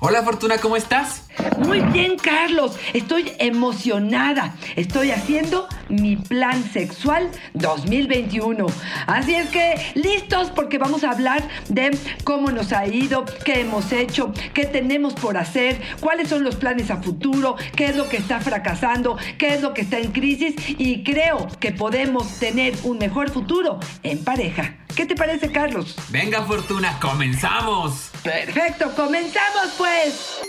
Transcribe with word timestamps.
Hola 0.00 0.22
Fortuna, 0.22 0.58
¿cómo 0.58 0.76
estás? 0.76 1.22
Muy 1.58 1.80
bien, 1.80 2.18
Carlos. 2.18 2.78
Estoy 2.92 3.32
emocionada. 3.40 4.54
Estoy 4.76 5.10
haciendo 5.10 5.66
mi 5.88 6.16
plan 6.16 6.62
sexual 6.72 7.30
2021. 7.54 8.66
Así 9.06 9.34
es 9.34 9.48
que, 9.50 9.74
listos 9.94 10.50
porque 10.50 10.78
vamos 10.78 11.04
a 11.04 11.10
hablar 11.10 11.46
de 11.68 11.96
cómo 12.24 12.50
nos 12.50 12.72
ha 12.72 12.86
ido, 12.86 13.24
qué 13.44 13.60
hemos 13.60 13.92
hecho, 13.92 14.32
qué 14.54 14.64
tenemos 14.64 15.14
por 15.14 15.36
hacer, 15.36 15.80
cuáles 16.00 16.28
son 16.28 16.44
los 16.44 16.56
planes 16.56 16.90
a 16.90 16.98
futuro, 16.98 17.56
qué 17.76 17.86
es 17.86 17.96
lo 17.96 18.08
que 18.08 18.16
está 18.16 18.40
fracasando, 18.40 19.16
qué 19.38 19.54
es 19.54 19.62
lo 19.62 19.74
que 19.74 19.82
está 19.82 19.98
en 19.98 20.12
crisis 20.12 20.54
y 20.66 21.02
creo 21.04 21.48
que 21.60 21.72
podemos 21.72 22.38
tener 22.38 22.74
un 22.84 22.98
mejor 22.98 23.30
futuro 23.30 23.78
en 24.02 24.24
pareja. 24.24 24.78
¿Qué 24.94 25.06
te 25.06 25.14
parece, 25.14 25.52
Carlos? 25.52 25.94
Venga, 26.08 26.44
Fortuna, 26.44 26.98
comenzamos. 27.00 28.10
Perfecto, 28.22 28.92
comenzamos 28.96 29.74
pues. 29.76 30.40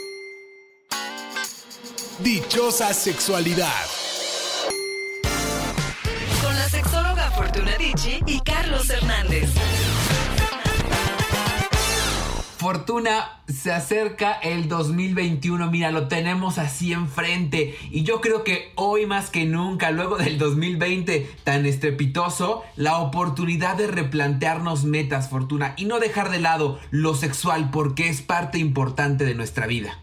Dichosa 2.20 2.94
sexualidad. 2.94 4.09
La 6.60 6.68
sexóloga 6.68 7.32
Fortuna 7.32 7.72
Dicci 7.78 8.20
y 8.26 8.42
Carlos 8.42 8.90
Hernández. 8.90 9.50
Fortuna, 12.58 13.40
se 13.48 13.72
acerca 13.72 14.34
el 14.34 14.68
2021, 14.68 15.72
mira, 15.72 15.90
lo 15.92 16.10
tenemos 16.10 16.58
así 16.58 16.92
enfrente 16.92 17.78
y 17.92 18.04
yo 18.04 18.20
creo 18.20 18.44
que 18.44 18.74
hoy 18.76 19.06
más 19.06 19.30
que 19.30 19.46
nunca, 19.46 19.92
luego 19.92 20.18
del 20.18 20.38
2020 20.38 21.32
tan 21.46 21.66
estrepitoso, 21.66 22.66
la 22.76 22.98
oportunidad 22.98 23.78
de 23.78 23.88
replantearnos 23.88 24.84
metas, 24.84 25.30
Fortuna, 25.30 25.76
y 25.78 25.86
no 25.86 26.02
dejar 26.02 26.30
de 26.30 26.42
lado 26.42 26.78
lo 26.92 27.16
sexual 27.16 27.70
porque 27.72 28.10
es 28.10 28.22
parte 28.22 28.58
importante 28.58 29.24
de 29.24 29.34
nuestra 29.34 29.66
vida. 29.66 29.98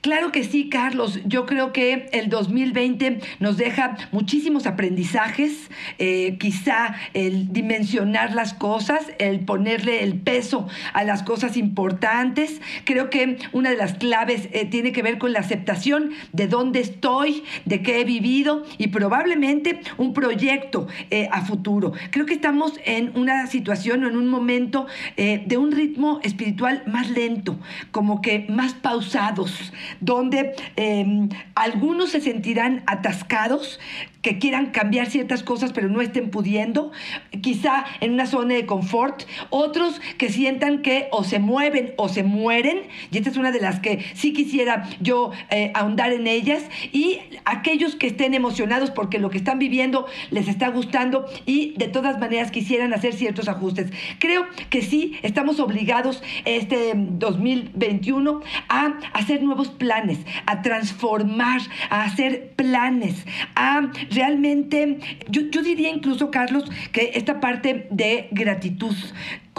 Claro 0.00 0.32
que 0.32 0.44
sí, 0.44 0.70
Carlos. 0.70 1.20
Yo 1.26 1.44
creo 1.44 1.74
que 1.74 2.08
el 2.12 2.30
2020 2.30 3.20
nos 3.38 3.58
deja 3.58 3.98
muchísimos 4.12 4.66
aprendizajes, 4.66 5.70
eh, 5.98 6.38
quizá 6.38 6.96
el 7.12 7.52
dimensionar 7.52 8.32
las 8.34 8.54
cosas, 8.54 9.12
el 9.18 9.40
ponerle 9.40 10.02
el 10.02 10.14
peso 10.14 10.66
a 10.94 11.04
las 11.04 11.22
cosas 11.22 11.58
importantes. 11.58 12.62
Creo 12.84 13.10
que 13.10 13.36
una 13.52 13.68
de 13.68 13.76
las 13.76 13.92
claves 13.92 14.48
eh, 14.52 14.64
tiene 14.64 14.92
que 14.92 15.02
ver 15.02 15.18
con 15.18 15.34
la 15.34 15.40
aceptación 15.40 16.12
de 16.32 16.48
dónde 16.48 16.80
estoy, 16.80 17.44
de 17.66 17.82
qué 17.82 18.00
he 18.00 18.04
vivido 18.04 18.64
y 18.78 18.86
probablemente 18.86 19.80
un 19.98 20.14
proyecto 20.14 20.88
eh, 21.10 21.28
a 21.30 21.42
futuro. 21.42 21.92
Creo 22.10 22.24
que 22.24 22.34
estamos 22.34 22.72
en 22.86 23.12
una 23.18 23.46
situación 23.48 24.04
o 24.04 24.08
en 24.08 24.16
un 24.16 24.28
momento 24.28 24.86
de 25.16 25.56
un 25.58 25.72
ritmo 25.72 26.20
espiritual 26.22 26.82
más 26.86 27.10
lento, 27.10 27.58
como 27.90 28.22
que 28.22 28.46
más 28.48 28.72
pausados 28.74 29.72
donde 30.00 30.54
em, 30.76 31.28
algunos 31.54 32.10
se 32.10 32.20
sentirán 32.20 32.82
atascados, 32.86 33.80
que 34.22 34.38
quieran 34.38 34.66
cambiar 34.66 35.06
ciertas 35.06 35.42
cosas 35.42 35.72
pero 35.72 35.88
no 35.88 36.02
estén 36.02 36.30
pudiendo, 36.30 36.92
quizá 37.40 37.84
en 38.00 38.12
una 38.12 38.26
zona 38.26 38.54
de 38.54 38.66
confort, 38.66 39.22
otros 39.48 40.00
que 40.18 40.28
sientan 40.28 40.82
que 40.82 41.08
o 41.10 41.24
se 41.24 41.38
mueven 41.38 41.94
o 41.96 42.08
se 42.08 42.22
mueren, 42.22 42.82
y 43.10 43.18
esta 43.18 43.30
es 43.30 43.36
una 43.36 43.50
de 43.50 43.60
las 43.60 43.80
que 43.80 44.04
sí 44.14 44.32
quisiera 44.32 44.88
yo 45.00 45.30
eh, 45.50 45.72
ahondar 45.74 46.12
en 46.12 46.26
ellas, 46.26 46.64
y 46.92 47.20
aquellos 47.44 47.96
que 47.96 48.08
estén 48.08 48.34
emocionados 48.34 48.90
porque 48.90 49.18
lo 49.18 49.30
que 49.30 49.38
están 49.38 49.58
viviendo 49.58 50.06
les 50.30 50.48
está 50.48 50.68
gustando 50.68 51.26
y 51.46 51.74
de 51.76 51.88
todas 51.88 52.18
maneras 52.18 52.50
quisieran 52.50 52.92
hacer 52.92 53.14
ciertos 53.14 53.48
ajustes. 53.48 53.90
Creo 54.18 54.46
que 54.68 54.82
sí, 54.82 55.18
estamos 55.22 55.60
obligados 55.60 56.22
este 56.44 56.92
2021 56.94 58.40
a 58.68 58.94
hacer 59.12 59.42
nuevos 59.42 59.68
planes, 59.80 60.18
a 60.46 60.62
transformar, 60.62 61.62
a 61.88 62.04
hacer 62.04 62.52
planes, 62.54 63.24
a 63.56 63.90
realmente, 64.10 64.98
yo, 65.28 65.42
yo 65.50 65.62
diría 65.62 65.88
incluso, 65.88 66.30
Carlos, 66.30 66.70
que 66.92 67.12
esta 67.14 67.40
parte 67.40 67.88
de 67.90 68.28
gratitud, 68.30 68.94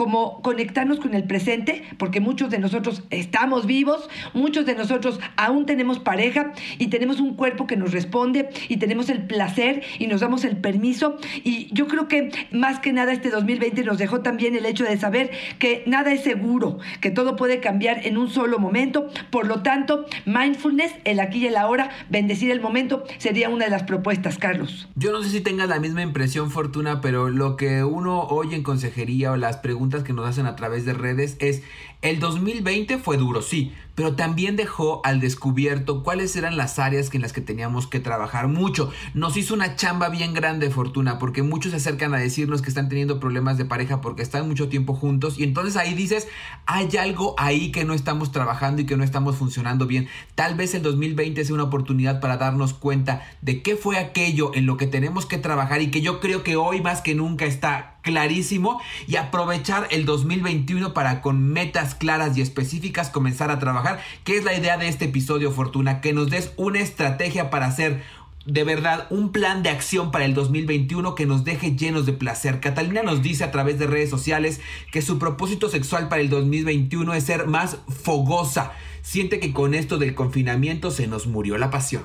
como 0.01 0.41
conectarnos 0.41 0.99
con 0.99 1.13
el 1.13 1.25
presente, 1.25 1.83
porque 1.99 2.21
muchos 2.21 2.49
de 2.49 2.57
nosotros 2.57 3.03
estamos 3.11 3.67
vivos, 3.67 4.09
muchos 4.33 4.65
de 4.65 4.73
nosotros 4.73 5.19
aún 5.37 5.67
tenemos 5.67 5.99
pareja 5.99 6.53
y 6.79 6.87
tenemos 6.87 7.19
un 7.19 7.35
cuerpo 7.35 7.67
que 7.67 7.77
nos 7.77 7.91
responde 7.91 8.49
y 8.67 8.77
tenemos 8.77 9.09
el 9.09 9.27
placer 9.27 9.83
y 9.99 10.07
nos 10.07 10.21
damos 10.21 10.43
el 10.43 10.57
permiso. 10.57 11.17
Y 11.43 11.71
yo 11.71 11.87
creo 11.87 12.07
que 12.07 12.31
más 12.51 12.79
que 12.79 12.93
nada 12.93 13.13
este 13.13 13.29
2020 13.29 13.83
nos 13.83 13.99
dejó 13.99 14.21
también 14.21 14.55
el 14.55 14.65
hecho 14.65 14.85
de 14.85 14.97
saber 14.97 15.29
que 15.59 15.83
nada 15.85 16.11
es 16.11 16.23
seguro, 16.23 16.79
que 16.99 17.11
todo 17.11 17.35
puede 17.35 17.59
cambiar 17.59 18.03
en 18.07 18.17
un 18.17 18.31
solo 18.31 18.57
momento. 18.57 19.07
Por 19.29 19.45
lo 19.45 19.61
tanto, 19.61 20.07
mindfulness, 20.25 20.95
el 21.03 21.19
aquí 21.19 21.43
y 21.43 21.45
el 21.45 21.57
ahora, 21.57 21.91
bendecir 22.09 22.49
el 22.49 22.59
momento, 22.59 23.03
sería 23.19 23.49
una 23.49 23.65
de 23.65 23.71
las 23.71 23.83
propuestas, 23.83 24.39
Carlos. 24.39 24.89
Yo 24.95 25.11
no 25.11 25.21
sé 25.21 25.29
si 25.29 25.41
tengas 25.41 25.69
la 25.69 25.79
misma 25.79 26.01
impresión, 26.01 26.49
Fortuna, 26.49 27.01
pero 27.01 27.29
lo 27.29 27.55
que 27.55 27.83
uno 27.83 28.23
oye 28.23 28.55
en 28.55 28.63
consejería 28.63 29.33
o 29.33 29.37
las 29.37 29.57
preguntas 29.57 29.90
que 29.99 30.13
nos 30.13 30.27
hacen 30.27 30.45
a 30.45 30.55
través 30.55 30.85
de 30.85 30.93
redes 30.93 31.35
es, 31.39 31.61
el 32.01 32.19
2020 32.19 32.97
fue 32.97 33.17
duro, 33.17 33.41
sí, 33.41 33.73
pero 33.95 34.15
también 34.15 34.55
dejó 34.55 35.01
al 35.03 35.19
descubierto 35.19 36.03
cuáles 36.03 36.35
eran 36.35 36.57
las 36.57 36.79
áreas 36.79 37.13
en 37.13 37.21
las 37.21 37.33
que 37.33 37.41
teníamos 37.41 37.87
que 37.87 37.99
trabajar 37.99 38.47
mucho. 38.47 38.91
Nos 39.13 39.37
hizo 39.37 39.53
una 39.53 39.75
chamba 39.75 40.09
bien 40.09 40.33
grande, 40.33 40.69
Fortuna, 40.69 41.19
porque 41.19 41.43
muchos 41.43 41.71
se 41.71 41.77
acercan 41.77 42.13
a 42.13 42.17
decirnos 42.17 42.61
que 42.61 42.69
están 42.69 42.89
teniendo 42.89 43.19
problemas 43.19 43.57
de 43.57 43.65
pareja 43.65 44.01
porque 44.01 44.21
están 44.21 44.47
mucho 44.47 44.69
tiempo 44.69 44.93
juntos 44.93 45.37
y 45.37 45.43
entonces 45.43 45.77
ahí 45.77 45.93
dices, 45.93 46.27
hay 46.65 46.89
algo 46.97 47.35
ahí 47.37 47.71
que 47.71 47.85
no 47.85 47.93
estamos 47.93 48.31
trabajando 48.31 48.81
y 48.81 48.85
que 48.85 48.97
no 48.97 49.03
estamos 49.03 49.35
funcionando 49.35 49.87
bien. 49.87 50.07
Tal 50.35 50.55
vez 50.55 50.73
el 50.73 50.81
2020 50.81 51.43
sea 51.43 51.53
una 51.53 51.63
oportunidad 51.63 52.19
para 52.19 52.37
darnos 52.37 52.73
cuenta 52.73 53.21
de 53.41 53.61
qué 53.61 53.75
fue 53.75 53.97
aquello 53.97 54.51
en 54.53 54.65
lo 54.65 54.77
que 54.77 54.87
tenemos 54.87 55.25
que 55.25 55.37
trabajar 55.37 55.81
y 55.81 55.91
que 55.91 56.01
yo 56.01 56.19
creo 56.19 56.43
que 56.43 56.55
hoy 56.55 56.81
más 56.81 57.01
que 57.01 57.15
nunca 57.15 57.45
está 57.45 57.91
clarísimo 58.01 58.81
y 59.07 59.15
aprovechar 59.15 59.87
el 59.91 60.05
2021 60.05 60.93
para 60.93 61.21
con 61.21 61.43
metas 61.43 61.95
claras 61.95 62.37
y 62.37 62.41
específicas 62.41 63.09
comenzar 63.09 63.51
a 63.51 63.59
trabajar, 63.59 63.80
que 64.23 64.37
es 64.37 64.43
la 64.43 64.53
idea 64.53 64.77
de 64.77 64.87
este 64.87 65.05
episodio 65.05 65.51
Fortuna, 65.51 66.01
que 66.01 66.13
nos 66.13 66.29
des 66.29 66.53
una 66.57 66.79
estrategia 66.79 67.49
para 67.49 67.67
hacer 67.67 68.03
de 68.45 68.63
verdad 68.63 69.05
un 69.11 69.31
plan 69.31 69.61
de 69.61 69.69
acción 69.69 70.11
para 70.11 70.25
el 70.25 70.33
2021 70.33 71.13
que 71.13 71.25
nos 71.25 71.43
deje 71.43 71.75
llenos 71.75 72.05
de 72.05 72.13
placer. 72.13 72.59
Catalina 72.59 73.03
nos 73.03 73.21
dice 73.21 73.43
a 73.43 73.51
través 73.51 73.77
de 73.77 73.87
redes 73.87 74.09
sociales 74.09 74.61
que 74.91 75.01
su 75.01 75.19
propósito 75.19 75.69
sexual 75.69 76.09
para 76.09 76.21
el 76.21 76.29
2021 76.29 77.13
es 77.13 77.23
ser 77.23 77.47
más 77.47 77.77
fogosa 78.03 78.71
siente 79.01 79.39
que 79.39 79.53
con 79.53 79.73
esto 79.73 79.97
del 79.97 80.15
confinamiento 80.15 80.91
se 80.91 81.07
nos 81.07 81.27
murió 81.27 81.57
la 81.57 81.69
pasión. 81.69 82.03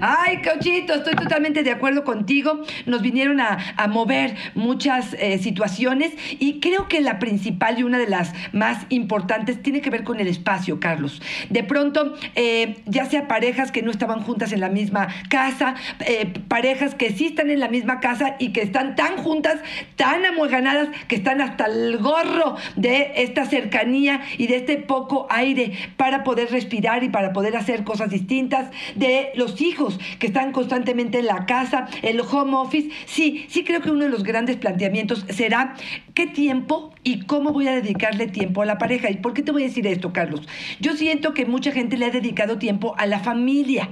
Ay, 0.00 0.42
Cochito, 0.42 0.94
estoy 0.94 1.14
totalmente 1.14 1.62
de 1.62 1.70
acuerdo 1.70 2.04
contigo. 2.04 2.62
Nos 2.86 3.02
vinieron 3.02 3.40
a, 3.40 3.58
mover 3.88 4.36
muchas 4.54 5.14
eh, 5.14 5.38
situaciones 5.38 6.12
y 6.38 6.60
creo 6.60 6.88
que 6.88 7.00
la 7.00 7.18
principal 7.18 7.78
y 7.78 7.82
una 7.82 7.98
de 7.98 8.08
las 8.08 8.32
más 8.52 8.86
importantes 8.88 9.62
tiene 9.62 9.80
que 9.80 9.90
ver 9.90 10.04
con 10.04 10.20
el 10.20 10.28
espacio, 10.28 10.80
Carlos. 10.80 11.20
De 11.50 11.62
pronto, 11.62 12.14
eh, 12.34 12.76
ya 12.86 13.04
sea 13.06 13.28
parejas 13.28 13.70
que 13.70 13.82
no 13.82 13.90
estaban 13.90 14.22
juntas 14.22 14.52
en 14.52 14.60
la 14.60 14.68
misma 14.68 15.08
casa, 15.28 15.74
eh, 16.00 16.32
parejas 16.48 16.94
que 16.94 17.10
sí 17.10 17.26
están 17.26 17.50
en 17.50 17.60
la 17.60 17.68
misma 17.68 18.00
casa 18.00 18.36
y 18.38 18.52
que 18.52 18.62
están 18.62 18.94
tan 18.96 19.16
juntas, 19.16 19.60
tan 19.96 20.24
amueganadas, 20.24 20.88
que 21.08 21.16
están 21.16 21.40
hasta 21.40 21.66
el 21.66 21.98
gorro 21.98 22.56
de 22.76 23.12
esta 23.16 23.44
cercanía 23.46 24.22
y 24.38 24.46
de 24.46 24.56
este 24.56 24.76
poco 24.78 25.26
aire 25.30 25.72
para 25.96 26.24
poder 26.24 26.50
respirar 26.50 27.04
y 27.04 27.08
para 27.08 27.32
poder 27.32 27.56
hacer 27.56 27.84
cosas 27.84 28.10
distintas, 28.10 28.70
de 28.94 29.30
los 29.34 29.54
hijos 29.62 29.98
que 30.18 30.26
están 30.26 30.52
constantemente 30.52 31.18
en 31.18 31.26
la 31.26 31.46
casa, 31.46 31.88
el 32.02 32.20
home 32.20 32.56
office. 32.56 32.90
Sí, 33.06 33.46
sí 33.48 33.64
creo 33.64 33.80
que 33.80 33.90
uno 33.90 34.04
de 34.04 34.10
los 34.10 34.22
grandes 34.24 34.56
planteamientos 34.56 35.24
será 35.30 35.74
qué 36.14 36.26
tiempo 36.26 36.92
y 37.04 37.22
cómo 37.22 37.52
voy 37.52 37.68
a 37.68 37.74
dedicarle 37.74 38.26
tiempo 38.26 38.62
a 38.62 38.66
la 38.66 38.78
pareja. 38.78 39.10
¿Y 39.10 39.16
por 39.16 39.34
qué 39.34 39.42
te 39.42 39.52
voy 39.52 39.62
a 39.62 39.66
decir 39.66 39.86
esto, 39.86 40.12
Carlos? 40.12 40.46
Yo 40.80 40.94
siento 40.94 41.34
que 41.34 41.46
mucha 41.46 41.72
gente 41.72 41.96
le 41.96 42.06
ha 42.06 42.10
dedicado 42.10 42.58
tiempo 42.58 42.94
a 42.98 43.06
la 43.06 43.20
familia. 43.20 43.90